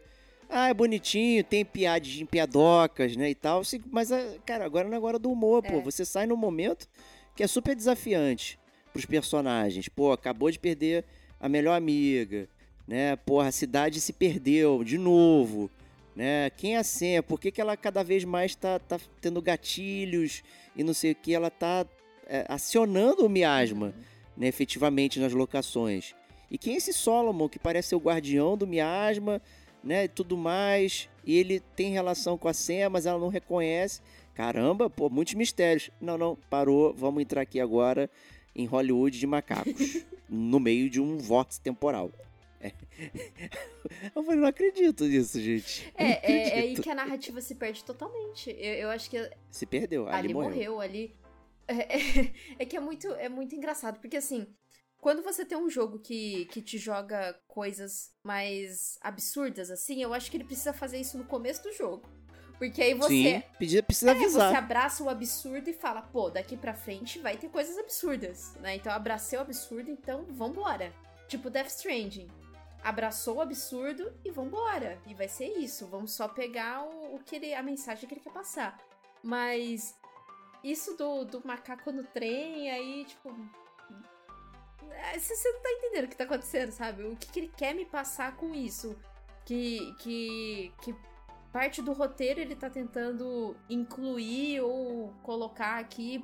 [0.50, 4.97] ah, é bonitinho, tem piadinhas, piadocas, né, e tal, mas ah, cara, agora não é
[4.97, 5.82] agora do humor, pô, É.
[5.82, 6.88] você sai num momento
[7.36, 8.60] que é super desafiante
[8.91, 9.88] pros personagens.
[9.88, 11.06] Pô, acabou de perder
[11.39, 12.50] a melhor amiga,
[12.88, 13.16] né?
[13.16, 15.70] Porra, a cidade se perdeu de novo,
[16.16, 16.50] né?
[16.58, 17.22] Quem é a Sam?
[17.26, 20.43] Por que, que ela cada vez mais tá, tá tendo gatilhos
[20.76, 21.34] e não sei o que?
[21.34, 21.86] Ela tá
[22.28, 23.93] é, acionando o miasma,
[24.36, 26.14] né, efetivamente nas locações.
[26.52, 29.41] E quem é esse Solomon que parece ser o guardião do miasma,
[29.84, 34.01] né, e tudo mais, e ele tem relação com a Sam, mas ela não reconhece.
[34.34, 35.89] Caramba, pô, muitos mistérios.
[35.99, 38.09] Não, não, parou, vamos entrar aqui agora
[38.55, 42.11] em Hollywood de macacos, no meio de um vórtice temporal.
[42.61, 42.73] É.
[44.13, 45.89] Eu falei, não acredito nisso, gente.
[45.95, 48.49] É, é, é aí que a narrativa se perde totalmente.
[48.49, 50.49] Eu, eu acho que Se perdeu, ali, ali morreu.
[50.51, 51.15] morreu, ali.
[51.67, 54.45] É, é- é que é muito, é muito engraçado, porque assim,
[55.02, 60.30] quando você tem um jogo que, que te joga coisas mais absurdas, assim, eu acho
[60.30, 62.04] que ele precisa fazer isso no começo do jogo.
[62.58, 63.08] Porque aí você.
[63.08, 64.56] Sim, precisa, precisa É, você avisar.
[64.56, 68.76] abraça o absurdo e fala, pô, daqui pra frente vai ter coisas absurdas, né?
[68.76, 70.93] Então abracei o absurdo, então vambora.
[71.30, 72.28] Tipo Death Stranding.
[72.84, 75.00] Abraçou o absurdo e vambora.
[75.08, 75.88] E vai ser isso.
[75.88, 78.78] Vamos só pegar o, o que ele, a mensagem que ele quer passar.
[79.24, 79.95] Mas
[80.62, 83.34] isso do, do macaco no trem, aí, tipo.
[84.91, 87.03] É, Você não tá entendendo o que tá acontecendo, sabe?
[87.03, 88.95] O que, que ele quer me passar com isso?
[89.45, 90.95] Que, que, que
[91.51, 96.23] parte do roteiro ele tá tentando incluir ou colocar aqui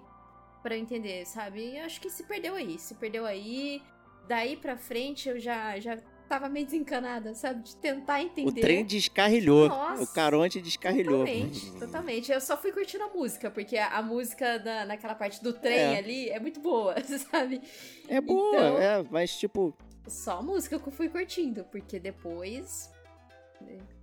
[0.62, 1.78] eu entender, sabe?
[1.78, 3.82] Eu acho que se perdeu aí, se perdeu aí.
[4.28, 5.98] Daí pra frente eu já, já
[6.28, 7.64] tava meio desencanada, sabe?
[7.64, 8.62] De tentar O entender.
[8.62, 9.68] trem descarrilhou.
[9.70, 11.20] Nossa, o Caronte descarrilhou.
[11.26, 12.32] Totalmente, totalmente.
[12.32, 15.78] Eu só fui curtindo a música, porque a, a música da, naquela parte do trem
[15.78, 15.98] É.
[15.98, 16.96] ali é muito boa,
[17.32, 17.62] sabe?
[18.08, 19.74] É boa, Então- é, mas tipo.
[20.08, 22.92] Só a música que eu fui curtindo, porque depois.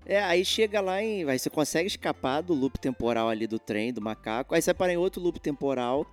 [0.05, 1.29] É, aí chega lá em.
[1.29, 4.55] Aí você consegue escapar do loop temporal ali do trem, do macaco.
[4.55, 6.05] Aí você para em outro loop temporal,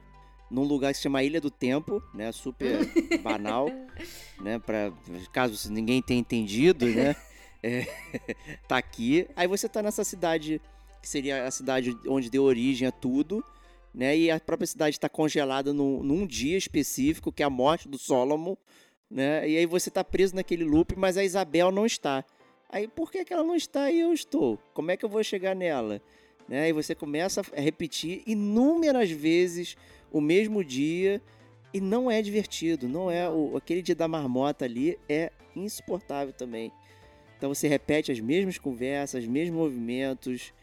[0.49, 2.31] num lugar que se chama Ilha do Tempo, né?
[2.31, 2.79] Super
[3.21, 3.69] banal,
[4.41, 4.59] né?
[4.59, 4.91] Pra,
[5.31, 7.15] caso ninguém tenha entendido, né?
[7.61, 7.85] É,
[8.69, 9.27] tá aqui.
[9.35, 10.61] Aí você tá nessa cidade,
[11.01, 13.43] que seria a cidade onde deu origem a tudo,
[13.93, 14.17] né?
[14.17, 17.97] E a própria cidade está congelada num, num dia específico, que é a morte do
[17.97, 18.55] Solomon,
[19.09, 19.47] né?
[19.49, 22.23] E aí você tá preso naquele loop, mas a Isabel não está.
[22.69, 24.57] Aí por que, que ela não está e eu estou?
[24.73, 26.01] Como é que eu vou chegar nela?
[26.47, 26.69] Né?
[26.69, 29.75] E você começa a repetir inúmeras vezes
[30.11, 31.21] o mesmo dia
[31.73, 36.71] e não é divertido, não é o, aquele dia da marmota ali é insuportável também.
[37.37, 40.53] Então você repete as mesmas conversas, os mesmos movimentos,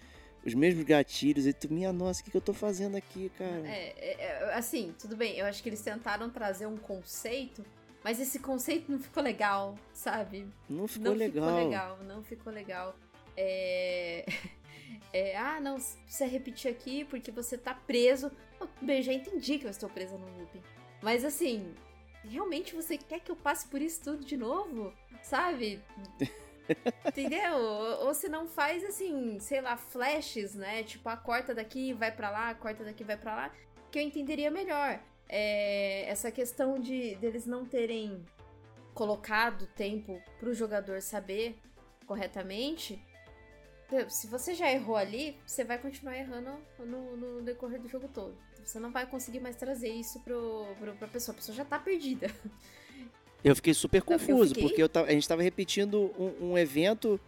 [0.45, 3.67] os mesmos gatilhos e tu, minha nossa, o que, que eu tô fazendo aqui, cara?
[3.67, 5.37] É, é, é, assim, tudo bem.
[5.37, 7.65] Eu acho que eles tentaram trazer um conceito,
[8.05, 10.47] mas esse conceito não ficou legal, sabe?
[10.69, 11.49] Não ficou não legal.
[11.49, 12.97] ficou legal, não ficou legal.
[13.37, 14.25] É...
[15.13, 18.31] é, ah, não, precisa repetir aqui porque você tá preso.
[18.81, 20.61] Bem, já entendi que eu estou presa no loop.
[21.03, 21.75] Mas assim,
[22.25, 24.93] realmente você quer que eu passe por isso tudo de novo?
[25.23, 25.81] Sabe?
[27.07, 27.55] Entendeu?
[27.55, 30.83] Ou, ou se não faz assim, sei lá, flashes, né?
[30.83, 33.55] Tipo, a corta daqui vai pra lá, a corta daqui vai pra lá,
[33.91, 35.01] que eu entenderia melhor.
[35.29, 38.25] É, essa questão de deles não terem
[38.95, 41.59] colocado tempo pro jogador saber
[42.07, 43.01] corretamente.
[44.09, 48.37] Se você já errou ali, você vai continuar errando no, no decorrer do jogo todo.
[48.65, 51.33] Você não vai conseguir mais trazer isso pro, pro, pra pessoa.
[51.35, 52.29] A pessoa já tá perdida.
[53.45, 56.59] Eu fiquei super eu confuso, fiquei- porque eu tava- a gente tava repetindo um, um
[56.59, 57.21] evento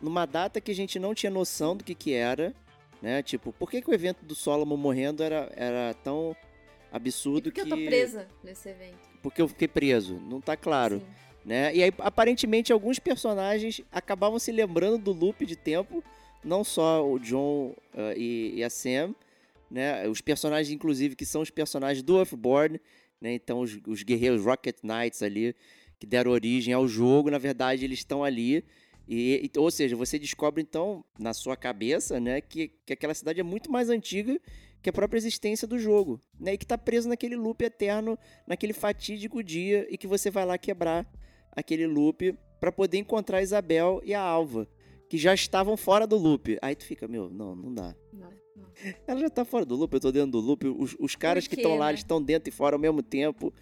[0.00, 2.52] numa data que a gente não tinha noção do que que era,
[3.00, 3.22] né?
[3.22, 6.34] Tipo, por que, que o evento do Solomon morrendo era, era tão
[6.92, 7.72] E absurdo porque que...
[7.72, 8.98] eu tô presa nesse evento.
[9.22, 10.98] Porque eu fiquei preso, não tá claro.
[10.98, 11.06] Sim.
[11.44, 11.74] Né?
[11.74, 16.02] E aí, aparentemente, alguns personagens acabavam se lembrando do loop de tempo,
[16.44, 19.14] não só o John ah, e, e a Sam,
[19.70, 20.06] né?
[20.08, 22.80] Os personagens, inclusive, que são os personagens do Earthborn,
[23.20, 23.32] né?
[23.34, 25.54] Então, os, os guerreiros Rocket Knights ali,
[25.98, 28.64] que deram origem ao jogo, na verdade, eles estão ali.
[29.08, 33.40] E, e- ou seja, você descobre, então, na sua cabeça, né, que, que aquela cidade
[33.40, 34.38] é muito mais antiga
[34.80, 36.54] que a própria existência do jogo, né?
[36.54, 40.58] E que tá preso naquele loop eterno, naquele fatídico dia, e que você vai lá
[40.58, 41.06] quebrar
[41.54, 44.68] aquele loop para poder encontrar a Isabel e a Alva,
[45.08, 46.58] que já estavam fora do loop.
[46.62, 47.94] Aí tu fica, meu, não, não dá.
[48.12, 48.68] Não, não.
[49.06, 51.54] Ela já tá fora do loop, eu tô dentro do loop, os, os caras que
[51.54, 51.94] estão lá né?
[51.94, 53.52] estão dentro e fora ao mesmo tempo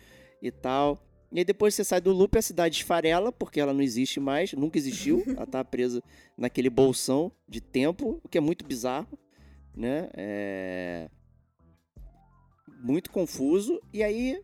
[0.41, 1.03] e tal.
[1.33, 4.53] E aí depois você sai do loop, a cidade esfarela, porque ela não existe mais,
[4.53, 5.23] nunca existiu.
[5.37, 6.03] ela tá presa
[6.37, 9.19] naquele bolsão de tempo, o que é muito bizarro,
[9.75, 10.11] né?
[10.15, 11.09] É...
[12.83, 13.81] Muito confuso.
[13.93, 14.43] E aí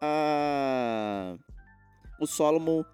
[0.00, 1.36] a...
[2.20, 2.84] o Solomon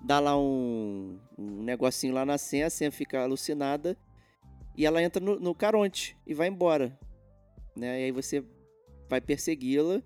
[0.00, 3.96] dá lá um, um negocinho lá na senha, a senha fica alucinada
[4.76, 6.98] e ela entra no, no Caronte e vai embora.
[7.76, 8.00] Né?
[8.00, 8.44] E aí você
[9.08, 10.02] vai persegui-la.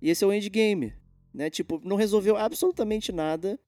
[0.00, 0.94] E esse é o endgame
[1.32, 1.48] né?
[1.48, 3.58] Tipo, não resolveu absolutamente nada.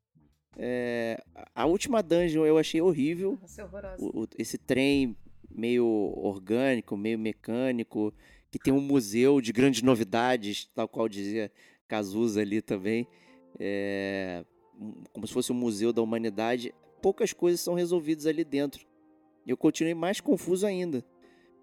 [0.57, 1.21] É,
[1.55, 3.39] a última dungeon eu achei horrível.
[3.41, 3.65] Nossa,
[3.99, 5.17] o, o, esse trem
[5.51, 5.87] meio
[6.17, 8.13] orgânico, meio mecânico,
[8.51, 11.51] que tem um museu de grandes novidades, tal qual dizia
[11.89, 13.07] Cazuza ali também.
[13.59, 14.45] É,
[15.13, 16.75] como se fosse um museu da humanidade.
[17.01, 18.87] Poucas coisas são resolvidas ali dentro.
[19.47, 21.05] Eu continuei mais confuso ainda.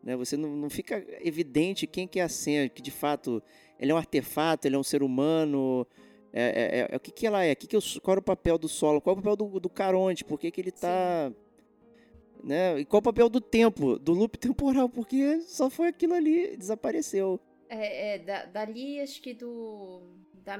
[0.03, 0.15] Né?
[0.15, 3.41] Você não, não fica evidente quem que é a Sam, que de fato
[3.79, 5.85] ele é um artefato, ele é um ser humano.
[6.33, 7.53] É, é, é, é o que, que ela é?
[7.55, 9.01] Que que eu, qual é o papel do solo?
[9.01, 10.23] Qual é o papel do, do Caronte?
[10.23, 11.31] Por que, que ele está
[12.43, 12.79] Né?
[12.79, 14.87] E qual é o papel do tempo, do loop temporal?
[14.87, 17.39] Porque só foi aquilo ali, desapareceu.
[17.67, 20.01] É, é da, dali acho que do.
[20.43, 20.57] Da,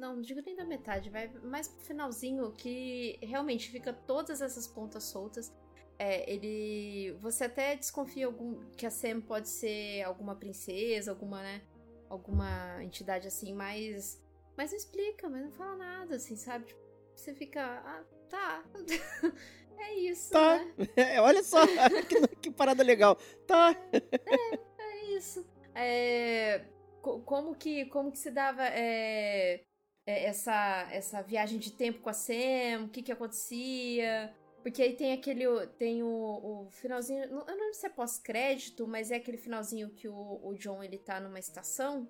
[0.00, 4.66] não, não digo nem da metade, vai mais pro finalzinho que realmente fica todas essas
[4.66, 5.52] pontas soltas.
[5.98, 7.12] É, ele.
[7.20, 11.60] Você até desconfia algum, que a Sam pode ser alguma princesa, alguma, né?
[12.08, 14.20] alguma entidade assim, mas.
[14.56, 16.66] Mas não explica, mas não fala nada, assim, sabe?
[16.66, 16.80] Tipo,
[17.14, 17.62] você fica.
[17.62, 18.64] Ah, tá.
[19.78, 20.32] é isso.
[20.32, 20.56] Tá.
[20.56, 20.74] Né?
[20.96, 21.60] É, olha só,
[22.08, 23.16] que, que, parada legal.
[23.46, 23.76] Tá.
[23.92, 25.46] É, é isso.
[25.74, 26.64] É,
[27.00, 29.64] como, que, como que se dava é,
[30.10, 32.84] essa, essa viagem de tempo com a Sam?
[32.84, 34.32] O que que acontecia?
[34.62, 35.44] Porque aí tem aquele.
[35.78, 37.24] Tem o, o finalzinho.
[37.24, 40.98] Eu não lembro se é pós-crédito, mas é aquele finalzinho que o, o John ele
[40.98, 42.08] tá numa estação.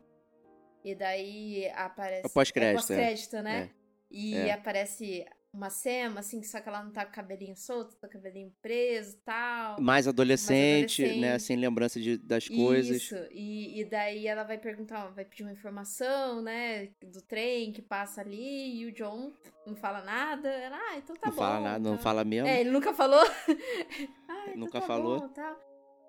[0.84, 2.26] E daí aparece.
[2.26, 2.92] É pós-crédito.
[2.92, 3.42] É pós-crédito, é.
[3.42, 3.62] né?
[3.62, 3.70] É.
[4.10, 4.52] E é.
[4.52, 8.06] aparece uma Sema, assim, só que ela não tá com o cabelinho solto, tá com
[8.06, 9.80] o cabelinho preso e tal.
[9.80, 11.38] Mais adolescente, mais adolescente, né?
[11.38, 12.96] Sem lembrança de, das coisas.
[12.96, 16.90] Isso, e, e daí ela vai perguntar, vai pedir uma informação, né?
[17.02, 19.32] Do trem que passa ali, e o John
[19.66, 20.48] não fala nada.
[20.48, 21.42] Ela, ah, então tá não bom.
[21.42, 21.90] Não fala nada, tá.
[21.90, 22.48] não fala mesmo.
[22.48, 23.24] É, ele nunca falou.
[24.28, 25.20] ah, então nunca tá falou.
[25.20, 25.56] Bom, tá.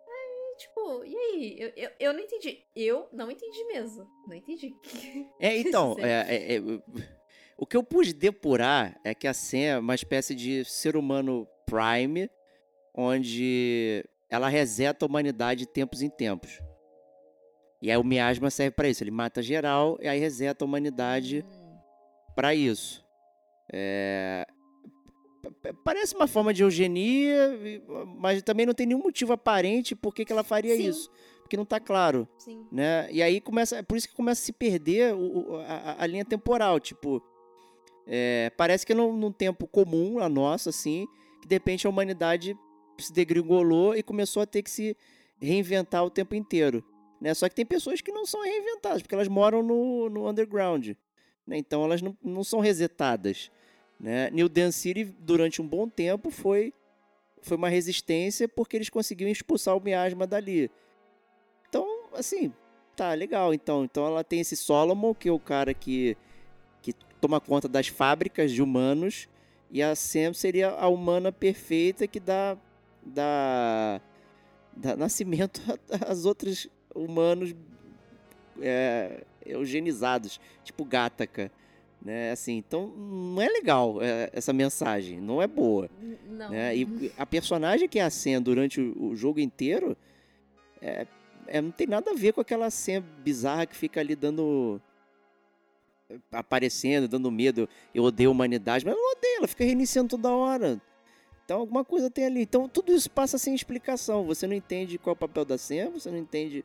[0.07, 1.55] Aí, tipo, e aí?
[1.57, 2.63] Eu, eu, eu não entendi.
[2.75, 4.07] Eu não entendi mesmo.
[4.27, 4.75] Não entendi.
[5.39, 6.61] É, então, é, é, é
[7.61, 11.47] o que eu pude depurar é que a Sam é uma espécie de ser humano
[11.63, 12.27] prime,
[12.91, 16.59] onde ela reseta a humanidade de tempos em tempos.
[17.79, 21.45] E aí o miasma serve para isso, ele mata geral e aí reseta a humanidade
[21.47, 21.77] hum.
[22.35, 23.05] para isso.
[23.71, 24.47] É...
[25.83, 27.59] Parece uma forma de eugenia,
[28.17, 30.87] mas também não tem nenhum motivo aparente por que, que ela faria Sim.
[30.87, 31.11] isso.
[31.43, 32.27] Porque não está claro.
[32.39, 32.65] Sim.
[32.71, 33.07] Né?
[33.11, 33.77] E aí começa.
[33.77, 36.79] É por isso que começa a se perder o, a, a linha temporal.
[36.79, 37.21] Tipo,
[38.13, 41.07] é, parece que num, num tempo comum a nossa, assim,
[41.41, 42.57] que de repente a humanidade
[42.99, 44.97] se degringolou e começou a ter que se
[45.39, 46.83] reinventar o tempo inteiro.
[47.21, 47.33] Né?
[47.33, 50.89] Só que tem pessoas que não são reinventadas, porque elas moram no, no underground.
[51.47, 51.57] Né?
[51.57, 53.49] Então elas não, não são resetadas.
[53.97, 54.29] Né?
[54.31, 56.73] New Dance City, durante um bom tempo, foi,
[57.41, 60.69] foi uma resistência porque eles conseguiram expulsar o miasma dali.
[61.69, 62.51] Então, assim,
[62.93, 63.53] tá legal.
[63.53, 66.17] Então, então ela tem esse Solomon, que é o cara que
[67.21, 69.29] toma conta das fábricas de humanos
[69.69, 72.57] e a Sam seria a humana perfeita que dá,
[73.05, 74.01] dá,
[74.75, 75.61] dá nascimento
[76.05, 77.55] às outros humanos
[78.59, 81.51] é, eugenizados, tipo Gataca.
[82.03, 85.87] Né, assim, então não é legal é, essa mensagem, não é boa.
[86.27, 86.49] Não.
[86.49, 86.75] Né?
[86.75, 89.95] E a personagem que é a Sam durante o, o jogo inteiro
[90.81, 91.05] é,
[91.45, 94.81] é, não tem nada a ver com aquela Sam bizarra que fica ali dando
[96.31, 100.81] aparecendo, dando medo, eu odeio a humanidade, mas ela não ela fica reiniciando toda hora.
[101.43, 102.41] Então alguma coisa tem ali.
[102.41, 104.25] Então tudo isso passa sem explicação.
[104.25, 106.63] Você não entende qual é o papel da cena, você não entende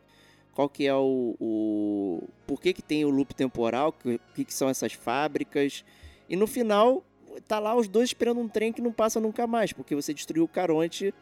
[0.55, 4.55] qual que é o, o por que, que tem o loop temporal, o que, que
[4.55, 5.85] são essas fábricas.
[6.29, 7.05] E no final
[7.47, 10.45] tá lá os dois esperando um trem que não passa nunca mais, porque você destruiu
[10.45, 11.13] o Caronte,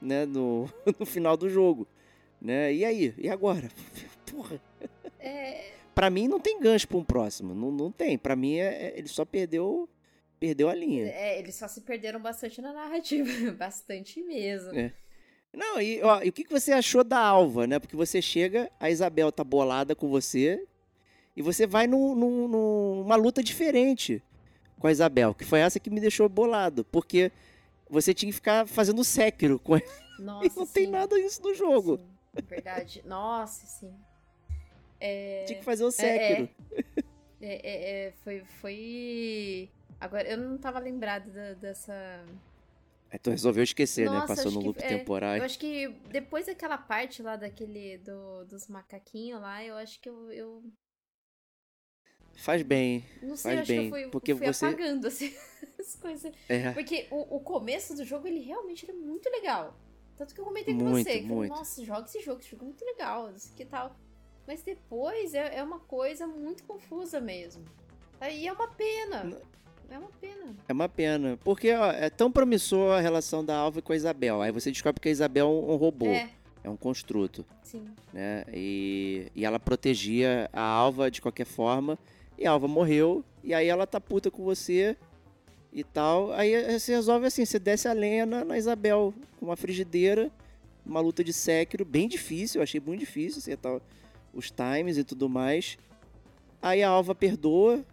[0.00, 0.68] né, no,
[0.98, 1.86] no final do jogo,
[2.40, 2.72] né?
[2.72, 3.14] E aí?
[3.18, 3.68] E agora?
[4.30, 4.60] Porra.
[5.18, 7.54] É, para mim não tem gancho para um próximo.
[7.54, 8.18] Não, não tem.
[8.18, 9.88] Para mim é, é, ele só perdeu
[10.38, 11.06] perdeu a linha.
[11.06, 14.78] É, eles só se perderam bastante na narrativa, bastante mesmo.
[14.78, 14.92] É.
[15.54, 17.78] Não, e, ó, e o que, que você achou da Alva, né?
[17.78, 20.62] Porque você chega, a Isabel tá bolada com você
[21.34, 24.22] e você vai num, num, numa luta diferente
[24.78, 27.32] com a Isabel, que foi essa que me deixou bolado, porque
[27.88, 29.84] você tinha que ficar fazendo séquiro com ela.
[30.20, 30.72] Nossa, e não sim.
[30.74, 31.98] tem nada disso no jogo.
[32.34, 33.02] Sim, verdade.
[33.06, 33.94] Nossa, sim.
[35.00, 35.44] É...
[35.44, 35.90] Tinha que fazer o.
[35.98, 36.48] É, é.
[37.40, 39.70] É, é, é, foi, foi.
[40.00, 41.92] Agora, eu não tava lembrada da, dessa.
[43.10, 44.16] É, tu resolveu esquecer, né?
[44.16, 45.36] Nossa, Passou acho no que- loop é, temporal.
[45.36, 47.98] Eu acho que depois daquela parte lá daquele.
[47.98, 50.32] Do, dos macaquinhos lá, eu acho que eu.
[50.32, 50.62] eu
[52.38, 53.04] Faz bem.
[53.22, 55.34] não sei, Faz eu acho bem, que eu fui, porque fui você- apagando, assim,
[55.80, 56.32] as coisas.
[56.48, 56.70] É.
[56.72, 59.74] Porque o, o começo do jogo, ele realmente ele é muito legal.
[60.18, 61.20] Tanto que eu comentei com Muito, você.
[61.22, 61.50] Muito.
[61.50, 63.94] Nossa, joga esse jogo, esse jogo é muito legal, isso que tal.
[64.46, 67.64] Mas depois é, é uma coisa muito confusa mesmo.
[68.20, 69.36] Aí é uma pena.
[69.90, 70.56] É uma pena.
[70.68, 71.38] É uma pena.
[71.44, 74.42] Porque ó, é tão promissor a relação da Alva com a Isabel.
[74.42, 76.06] Aí você descobre que a Isabel é um, robô.
[76.06, 76.30] É,
[76.64, 77.44] É um construto.
[77.62, 77.84] sim.
[78.12, 78.44] né?
[78.52, 81.98] E, e ela protegia a Alva de qualquer forma.
[82.38, 83.24] E a Alva morreu.
[83.42, 84.96] E aí ela tá puta com você
[85.72, 86.32] e tal.
[86.32, 90.30] Aí você resolve assim: você desce a lenha na, na Isabel com uma frigideira,
[90.84, 92.58] uma luta de Sekiro, bem difícil.
[92.58, 93.80] Eu achei muito difícil acertar
[94.36, 95.78] os times e tudo mais.
[96.60, 97.84] Aí a Alva perdoa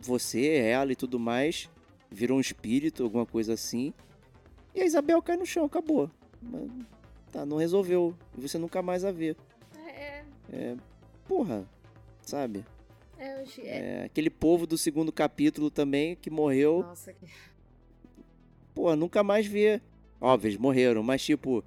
[0.00, 1.68] você, ela e tudo mais.
[2.10, 3.92] Virou um espírito, alguma coisa assim.
[4.74, 6.10] E a Isabel cai no chão, acabou.
[6.42, 6.68] Mas,
[7.30, 8.12] Tá, não resolveu.
[8.36, 9.36] E você nunca mais a vê.
[9.86, 10.76] É, É,
[11.28, 11.64] porra,
[12.22, 12.64] sabe?
[13.16, 13.78] é, achei- é.
[14.00, 17.26] É, aquele povo do segundo capítulo também que morreu, Nossa, que-
[18.74, 19.80] pô, nunca mais vê.
[20.20, 21.62] Óbvio, eles morreram, mas tipo,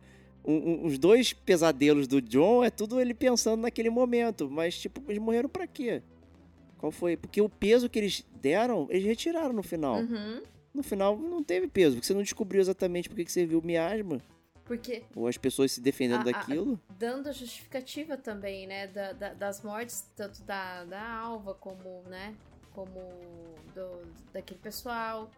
[0.46, 5.22] um- os dois pesadelos do John é tudo ele pensando naquele momento, mas tipo, eles
[5.22, 6.02] morreram pra quê?
[6.78, 7.16] Qual foi?
[7.16, 10.00] Porque o peso que eles deram, eles retiraram no final.
[10.02, 10.41] Uhum.
[10.74, 13.66] No final não teve peso, porque você não descobriu exatamente por que que serviu o
[13.66, 14.20] miasma,
[14.66, 16.80] Porque ou as pessoas se defendendo A- a- daquilo.
[16.98, 22.34] dando a justificativa também, né, da- da- das mortes, tanto da, da Alva como, né,
[22.74, 22.89] como
[23.76, 24.02] do,
[24.34, 25.30] daquele pessoal.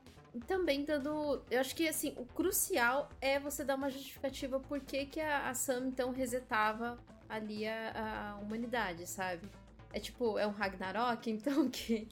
[0.41, 1.43] Também dando.
[1.49, 5.49] Eu acho que, assim, o crucial é você dar uma justificativa por que, que a,
[5.49, 6.97] a Sam, então, resetava
[7.29, 9.49] ali a, a humanidade, sabe?
[9.93, 12.07] É tipo, é um Ragnarok, então, que,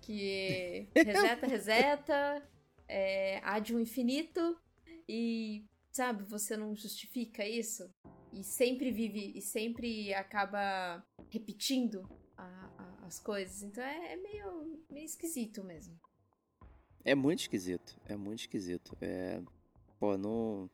[0.00, 2.48] que reseta, reseta,
[2.88, 4.56] é, há de um infinito
[5.08, 7.88] e, sabe, você não justifica isso?
[8.34, 13.62] e sempre vive e sempre acaba repetindo a- a- as coisas.
[13.62, 16.00] Então é, é meio, meio esquisito mesmo.
[17.04, 17.96] É muito esquisito.
[18.08, 18.96] É muito esquisito.
[19.00, 19.40] É.
[19.98, 20.70] Pô, não.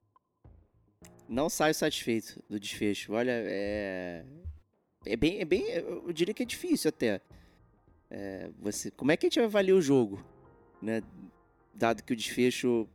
[1.29, 3.13] Não saio satisfeito do desfecho.
[3.13, 4.25] Olha, é.
[5.07, 5.41] É bem.
[5.41, 7.21] É bem eu diria que é difícil até.
[8.11, 10.25] É, você, como é que a gente avalia o jogo?
[10.81, 11.03] Né?
[11.75, 12.89] Dado que o desfecho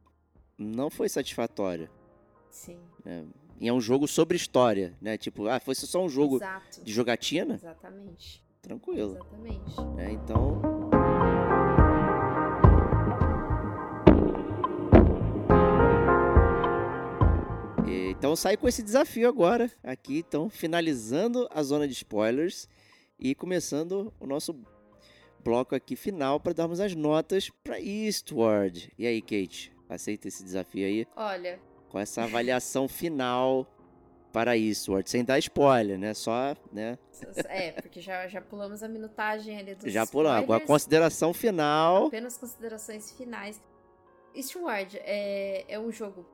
[0.57, 1.89] não foi satisfatório.
[2.49, 2.79] Sim.
[3.59, 5.17] E é um jogo sobre história, né?
[5.17, 6.83] Tipo, ah, fosse só um jogo Exato.
[6.83, 7.55] de jogatina?
[7.55, 8.43] Exatamente.
[8.61, 9.15] Tranquilo.
[9.15, 9.81] Exatamente.
[9.95, 10.11] né?
[10.11, 10.72] Então.
[18.23, 22.69] Então sai com esse desafio agora, aqui, então, finalizando a zona de spoilers
[23.19, 24.57] e começando o nosso
[25.43, 28.93] bloco aqui final para darmos as notas para Eastward.
[28.97, 31.05] E aí, Kate, aceita esse desafio aí?
[31.17, 31.59] Olha,
[31.89, 33.67] Com essa avaliação final
[34.31, 36.13] para Eastward, sem dar spoiler, né?
[36.13, 36.97] Só, né?
[37.49, 40.43] é, porque já, já pulamos a minutagem ali dos Já pulamos.
[40.43, 40.65] Spoilers.
[40.65, 42.07] consideração final.
[42.07, 43.61] Apenas considerações finais.
[44.33, 46.25] Eastward é, é um jogo.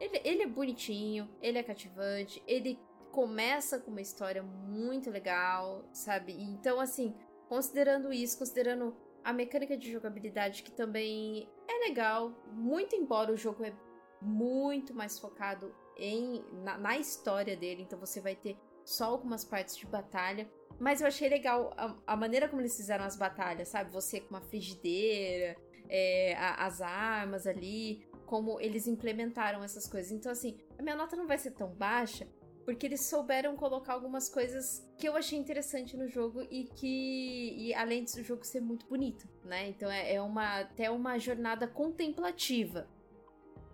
[0.00, 2.78] Ele, ele é bonitinho, ele é cativante, ele
[3.12, 6.32] começa com uma história muito legal, sabe?
[6.32, 7.14] Então, assim,
[7.48, 13.64] considerando isso, considerando a mecânica de jogabilidade que também é legal, muito embora o jogo
[13.64, 13.72] é
[14.20, 19.76] muito mais focado em na, na história dele, então você vai ter só algumas partes
[19.76, 20.50] de batalha.
[20.78, 23.92] Mas eu achei legal a, a maneira como eles fizeram as batalhas, sabe?
[23.92, 25.56] Você com uma frigideira,
[25.88, 30.10] é, a- as armas ali, como eles implementaram essas coisas.
[30.12, 32.26] Então, assim, a minha nota não vai ser tão baixa,
[32.64, 37.74] porque eles souberam colocar algumas coisas que eu achei interessante no jogo e que, e
[37.74, 39.68] além do jogo ser muito bonito, né?
[39.68, 42.88] Então é, é uma até uma jornada contemplativa,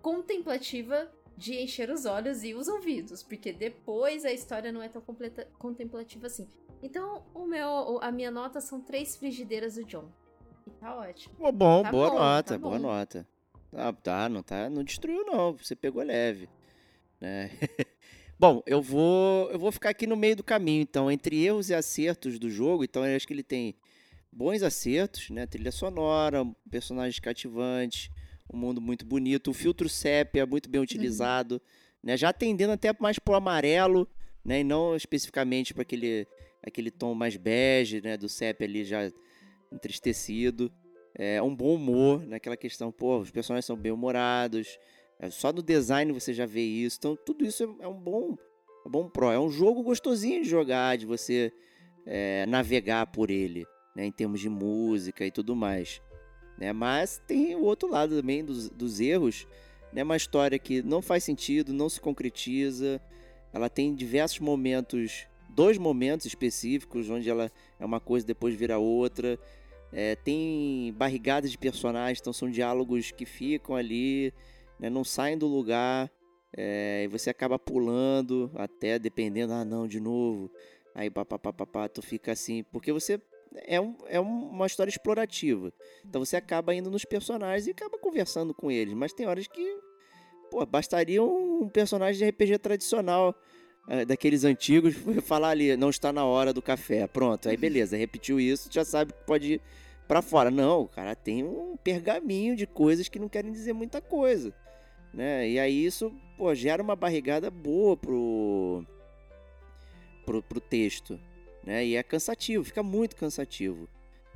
[0.01, 5.01] contemplativa de encher os olhos e os ouvidos, porque depois a história não é tão
[5.01, 6.47] completa, contemplativa assim.
[6.83, 10.09] Então, o meu, a minha nota são três frigideiras do John.
[10.67, 11.35] E tá ótimo.
[11.51, 12.87] Bom, Tá boa bom, nota, tá boa bom.
[12.87, 13.27] nota.
[13.73, 16.49] Ah, tá, não tá, não destruiu não, você pegou leve,
[17.19, 17.49] né?
[18.37, 21.73] bom, eu vou, eu vou ficar aqui no meio do caminho, então, entre erros e
[21.73, 23.75] acertos do jogo, então eu acho que ele tem
[24.31, 25.45] bons acertos, né?
[25.45, 28.09] Trilha sonora, personagens cativantes,
[28.53, 31.61] um mundo muito bonito, o filtro sépia muito bem utilizado,
[32.03, 32.17] né?
[32.17, 34.07] Já tendendo até mais pro amarelo,
[34.43, 34.59] né?
[34.59, 36.27] E não especificamente para aquele
[36.63, 39.11] aquele tom mais bege, né, do sépia ali já
[39.71, 40.71] entristecido.
[41.15, 44.79] É, um bom humor naquela questão, pô, os personagens são bem humorados.
[45.19, 46.97] é, só no design você já vê isso.
[46.99, 48.37] Então, tudo isso é, é um bom,
[48.85, 49.31] é um bom pro.
[49.31, 51.51] É um jogo gostosinho de jogar, de você
[52.05, 53.65] é, navegar por ele.
[53.95, 56.01] né, em termos de música e tudo mais.
[56.57, 56.71] Né?
[56.71, 59.47] Mas tem o outro lado também dos, dos erros,
[59.91, 60.03] né?
[60.03, 63.01] Uma história que não faz sentido, não se concretiza.
[63.53, 69.37] Ela tem diversos momentos, dois momentos específicos, onde ela é uma coisa depois vira outra.
[69.91, 74.33] É, tem barrigadas de personagens, então são diálogos que ficam ali,
[74.79, 74.89] né?
[74.89, 76.11] não saem do lugar.
[76.55, 80.51] É, e você acaba pulando até dependendo, ah não, de novo.
[80.93, 83.21] Aí papapá, tu fica assim, porque você
[83.65, 85.73] é, um, é uma história explorativa.
[86.05, 88.93] Então você acaba indo nos personagens e acaba conversando com eles.
[88.93, 89.77] Mas tem horas que,
[90.49, 93.35] pô, bastaria um personagem de RPG tradicional,
[94.07, 97.07] daqueles antigos, falar ali, não está na hora do café.
[97.07, 99.61] Pronto, aí beleza, repetiu isso, já sabe que pode ir
[100.07, 100.49] pra fora.
[100.49, 104.53] Não, cara tem um pergaminho de coisas que não querem dizer muita coisa.
[105.13, 105.49] Né?
[105.49, 108.85] E aí isso, pô, gera uma barrigada boa pro,
[110.25, 111.19] pro, pro texto
[111.63, 111.85] né?
[111.85, 113.87] E é cansativo, fica muito cansativo.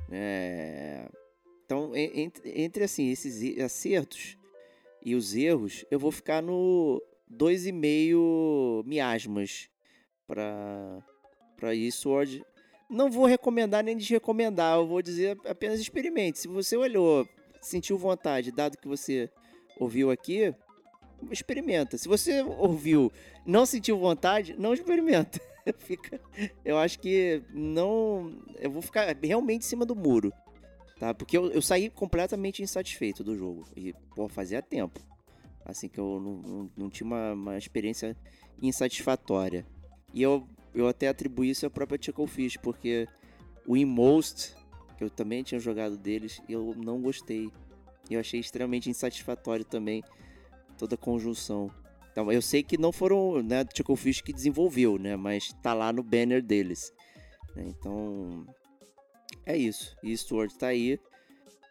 [0.08, 1.08] Né?
[1.64, 4.38] Então, entre, entre assim, esses acertos
[5.04, 9.68] e os erros, eu vou ficar no 2,5 miasmas
[10.26, 11.02] para
[11.56, 12.44] para hoje.
[12.88, 16.38] Não vou recomendar nem desrecomendar, eu vou dizer apenas experimente.
[16.38, 17.26] Se você olhou,
[17.60, 19.30] sentiu vontade, dado que você
[19.80, 20.54] ouviu aqui,
[21.30, 21.98] experimenta.
[21.98, 23.10] Se você ouviu,
[23.44, 25.40] não sentiu vontade, não experimenta.
[25.78, 26.20] Fica,
[26.64, 28.38] eu acho que não.
[28.60, 30.32] Eu vou ficar realmente em cima do muro.
[30.98, 31.12] Tá?
[31.12, 33.66] Porque eu, eu saí completamente insatisfeito do jogo.
[33.76, 35.00] E, pô, fazia tempo.
[35.66, 38.16] Assim que eu não, não, não tinha uma, uma, experiência
[38.62, 39.66] insatisfatória.
[40.14, 41.98] E eu, eu até atribuí isso à própria
[42.28, 43.08] Fish, porque
[43.66, 44.54] o Inmost,
[44.96, 47.50] que eu também tinha jogado deles, eu não gostei.
[48.08, 50.04] Eu achei extremamente insatisfatório também
[50.78, 51.68] toda a conjunção.
[52.12, 55.16] Então, eu sei que não foram né, Chuckle Fish que desenvolveu, né?
[55.16, 56.92] Mas tá lá no banner deles.
[57.54, 58.46] Né, então,
[59.44, 59.96] é isso.
[60.02, 60.98] Eastward tá aí.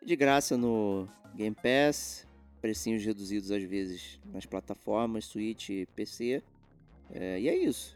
[0.04, 2.25] De graça no Game Pass.
[2.66, 6.42] Precinhos reduzidos às vezes nas plataformas, Switch PC.
[7.12, 7.96] É, e é isso.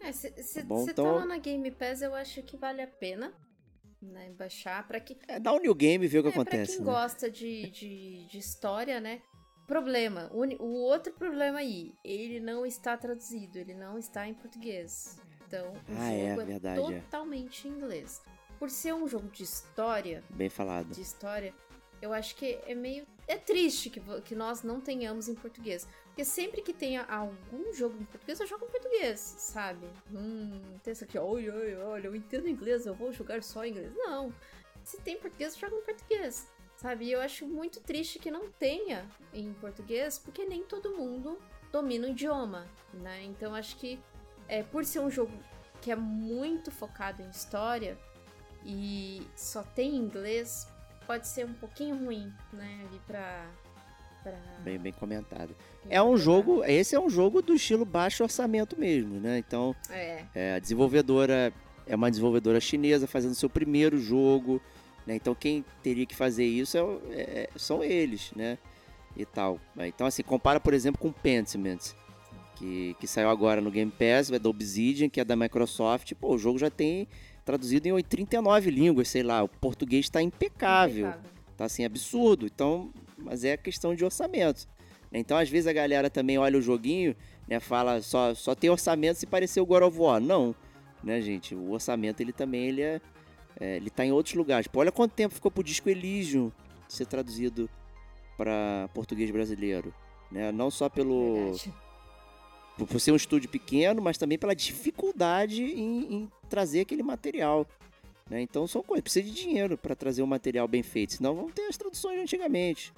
[0.00, 0.30] É, se
[0.62, 1.04] você tá, então...
[1.04, 3.34] tá lá na Game Pass, eu acho que vale a pena
[4.00, 6.76] né, baixar para que é, dá um new game e ver o que é, acontece.
[6.76, 7.00] Pra quem né?
[7.00, 9.20] gosta de, de, de história, né?
[9.66, 15.18] Problema, o outro problema aí, ele não está traduzido, ele não está em português.
[15.44, 18.22] Então, o ah, é, jogo é, verdade, é totalmente em inglês.
[18.60, 20.94] Por ser um jogo de história, bem falado.
[20.94, 21.52] De história,
[22.00, 25.88] eu acho que é meio é triste que, que nós não tenhamos em português.
[26.06, 29.86] Porque sempre que tenha algum jogo em português, eu jogo em português, sabe?
[30.12, 33.70] Hum, tem essa aqui, olha, olha, olha, eu entendo inglês, eu vou jogar só em
[33.70, 33.92] inglês.
[33.96, 34.32] Não.
[34.82, 37.06] Se tem português, eu jogo em português sabe?
[37.06, 41.38] E eu acho muito triste que não tenha em português, porque nem todo mundo
[41.72, 43.24] domina o idioma, né?
[43.24, 43.98] Então acho que
[44.48, 45.32] é, por ser um jogo
[45.80, 47.98] que é muito focado em história
[48.64, 50.68] e só tem inglês,
[51.06, 52.86] pode ser um pouquinho ruim, né?
[52.88, 53.46] Ali pra.
[54.22, 54.32] pra...
[54.60, 55.54] Bem, bem comentado.
[55.88, 56.64] É um jogo.
[56.64, 59.38] Esse é um jogo do estilo baixo orçamento mesmo, né?
[59.38, 59.74] Então.
[59.90, 60.24] É.
[60.34, 61.52] é a desenvolvedora
[61.86, 64.60] é uma desenvolvedora chinesa fazendo seu primeiro jogo.
[65.06, 65.14] Né?
[65.16, 66.78] Então quem teria que fazer isso
[67.10, 68.58] é, é, são eles, né?
[69.16, 69.60] E tal.
[69.78, 71.92] Então assim, compara por exemplo com Pentiment,
[72.56, 76.12] que, que saiu agora no Game Pass, é da Obsidian, que é da Microsoft.
[76.14, 77.06] Pô, o jogo já tem
[77.44, 79.42] traduzido em 39 línguas, sei lá.
[79.42, 81.08] O português está impecável.
[81.08, 81.30] impecável.
[81.56, 82.46] Tá assim, absurdo.
[82.46, 84.66] Então, mas é questão de orçamento.
[85.10, 85.18] Né?
[85.18, 87.14] Então, às vezes a galera também olha o joguinho,
[87.48, 90.20] né, fala só só tem orçamento se parecer o God of War.
[90.20, 90.54] Não,
[91.02, 91.54] né, gente?
[91.54, 93.00] O orçamento ele também ele é
[93.60, 94.66] é, ele está em outros lugares.
[94.66, 96.50] Pô, olha quanto tempo ficou pro disco Elysium
[96.88, 97.68] ser traduzido
[98.36, 99.94] para português brasileiro.
[100.30, 100.50] Né?
[100.50, 101.54] Não só pelo.
[102.76, 107.66] Por, por ser um estúdio pequeno, mas também pela dificuldade em, em trazer aquele material.
[108.30, 108.40] Né?
[108.40, 109.02] Então são coisas.
[109.02, 111.14] Precisa de dinheiro para trazer um material bem feito.
[111.14, 112.92] Senão vão ter as traduções antigamente.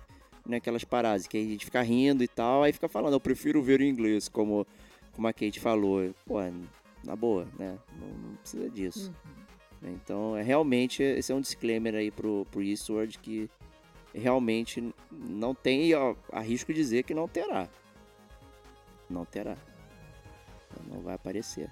[0.46, 0.58] Né?
[0.58, 3.80] Aquelas paradas que a gente fica rindo e tal, aí fica falando, eu prefiro ver
[3.80, 4.66] em inglês, como,
[5.12, 6.14] como a Kate falou.
[6.26, 6.36] Pô,
[7.02, 7.78] na boa, né?
[7.98, 9.10] Não, não precisa disso.
[9.82, 9.92] Uhum.
[9.94, 13.48] Então, é realmente, esse é um disclaimer aí pro, pro Eastward que
[14.14, 17.68] realmente não tem, ó, arrisco dizer que não terá.
[19.08, 19.56] Não terá.
[20.88, 21.70] Não vai aparecer.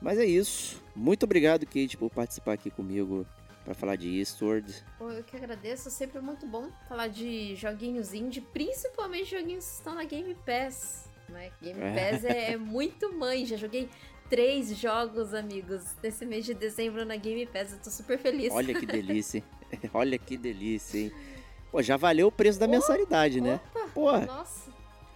[0.00, 0.82] Mas é isso.
[0.94, 3.26] Muito obrigado, Kate, por participar aqui comigo
[3.64, 4.84] para falar de Eastward.
[5.00, 10.04] Eu que agradeço, sempre muito bom falar de joguinhos indie, principalmente joguinhos que estão na
[10.04, 11.08] Game Pass.
[11.28, 11.50] Né?
[11.60, 13.90] Game Pass é, é muito mãe, já joguei
[14.30, 17.72] três jogos, amigos, desse mês de dezembro na Game Pass.
[17.72, 18.52] Eu tô super feliz.
[18.52, 19.42] Olha que delícia,
[19.92, 21.12] Olha que delícia, hein?
[21.70, 23.60] Pô, já valeu o preço da oh, mensalidade, né?
[23.74, 24.26] Opa, Porra.
[24.26, 24.70] Nossa.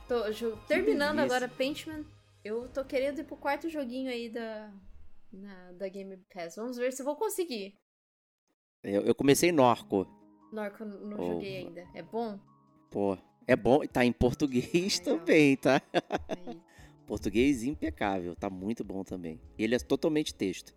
[0.07, 2.05] Tô terminando agora Paintman.
[2.45, 4.73] Eu tô querendo ir pro quarto joguinho aí da,
[5.33, 6.57] na, da Game Pass.
[6.57, 7.75] Vamos ver se eu vou conseguir.
[8.83, 10.07] Eu, eu comecei Norco.
[10.53, 11.25] Norco não Oh.
[11.25, 11.87] joguei ainda.
[11.95, 12.39] É bom?
[12.91, 13.17] Pô,
[13.47, 13.87] é bom.
[13.87, 15.19] Tá em português Legal.
[15.19, 15.81] também, tá?
[16.29, 16.61] Aí.
[17.07, 18.35] Português impecável.
[18.35, 19.41] Tá muito bom também.
[19.59, 20.75] Ele é totalmente texto.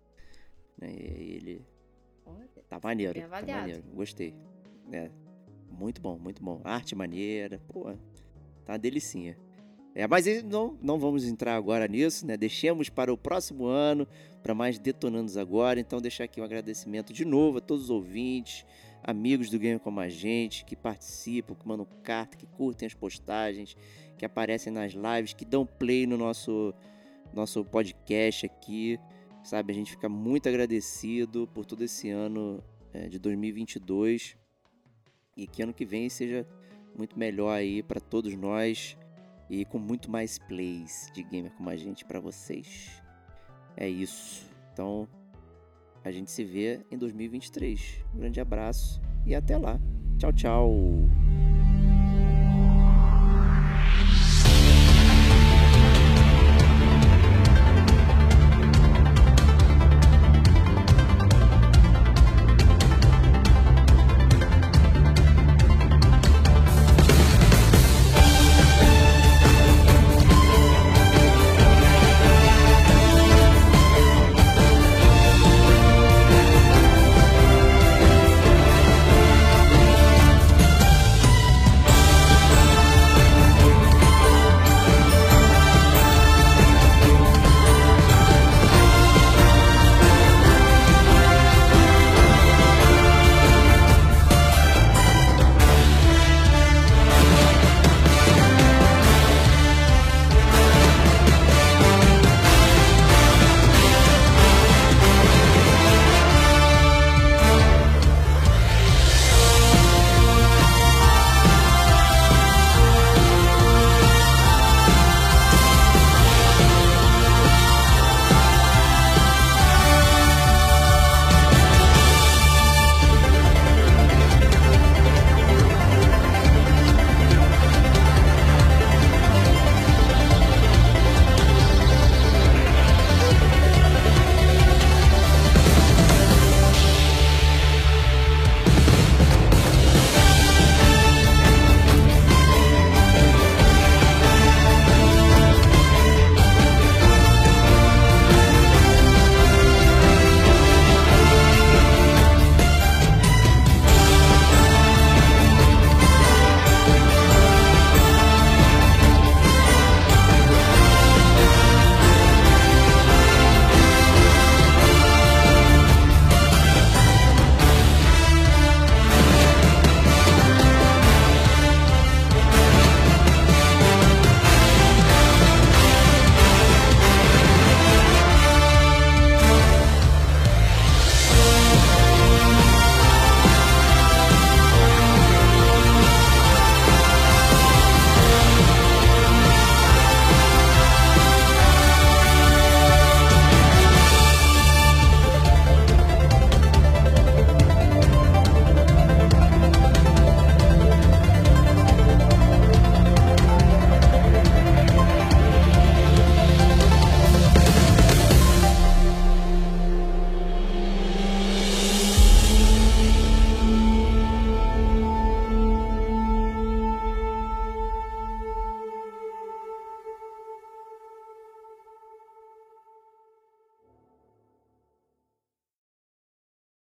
[0.78, 1.64] né, Ele
[2.24, 2.48] Olha.
[2.68, 3.20] tá maneiro.
[3.20, 3.82] Tá maneiro.
[3.94, 4.34] Gostei.
[4.92, 5.10] É.
[5.70, 6.60] Muito bom, muito bom.
[6.64, 7.60] Arte maneira.
[7.68, 7.84] Pô,
[8.64, 9.36] tá uma delicinha.
[9.98, 12.36] É, mas não, não vamos entrar agora nisso, né?
[12.36, 14.06] Deixemos para o próximo ano,
[14.42, 15.80] para mais Detonandos Agora.
[15.80, 18.66] Então, deixar aqui um agradecimento de novo a todos os ouvintes,
[19.02, 23.74] amigos do Game Como a Gente, que participam, que mandam carta, que curtem as postagens,
[24.18, 26.74] que aparecem nas lives, que dão play no nosso,
[27.32, 29.00] nosso podcast aqui.
[29.42, 32.62] Sabe, a gente fica muito agradecido por todo esse ano
[32.92, 34.36] é, de 2022
[35.34, 36.46] e que ano que vem seja
[36.94, 38.94] muito melhor aí para todos nós
[39.48, 43.02] e com muito mais plays de gamer como a gente para vocês.
[43.76, 44.46] É isso.
[44.72, 45.08] Então,
[46.04, 48.04] a gente se vê em 2023.
[48.14, 49.78] Um grande abraço e até lá.
[50.18, 50.70] Tchau, tchau.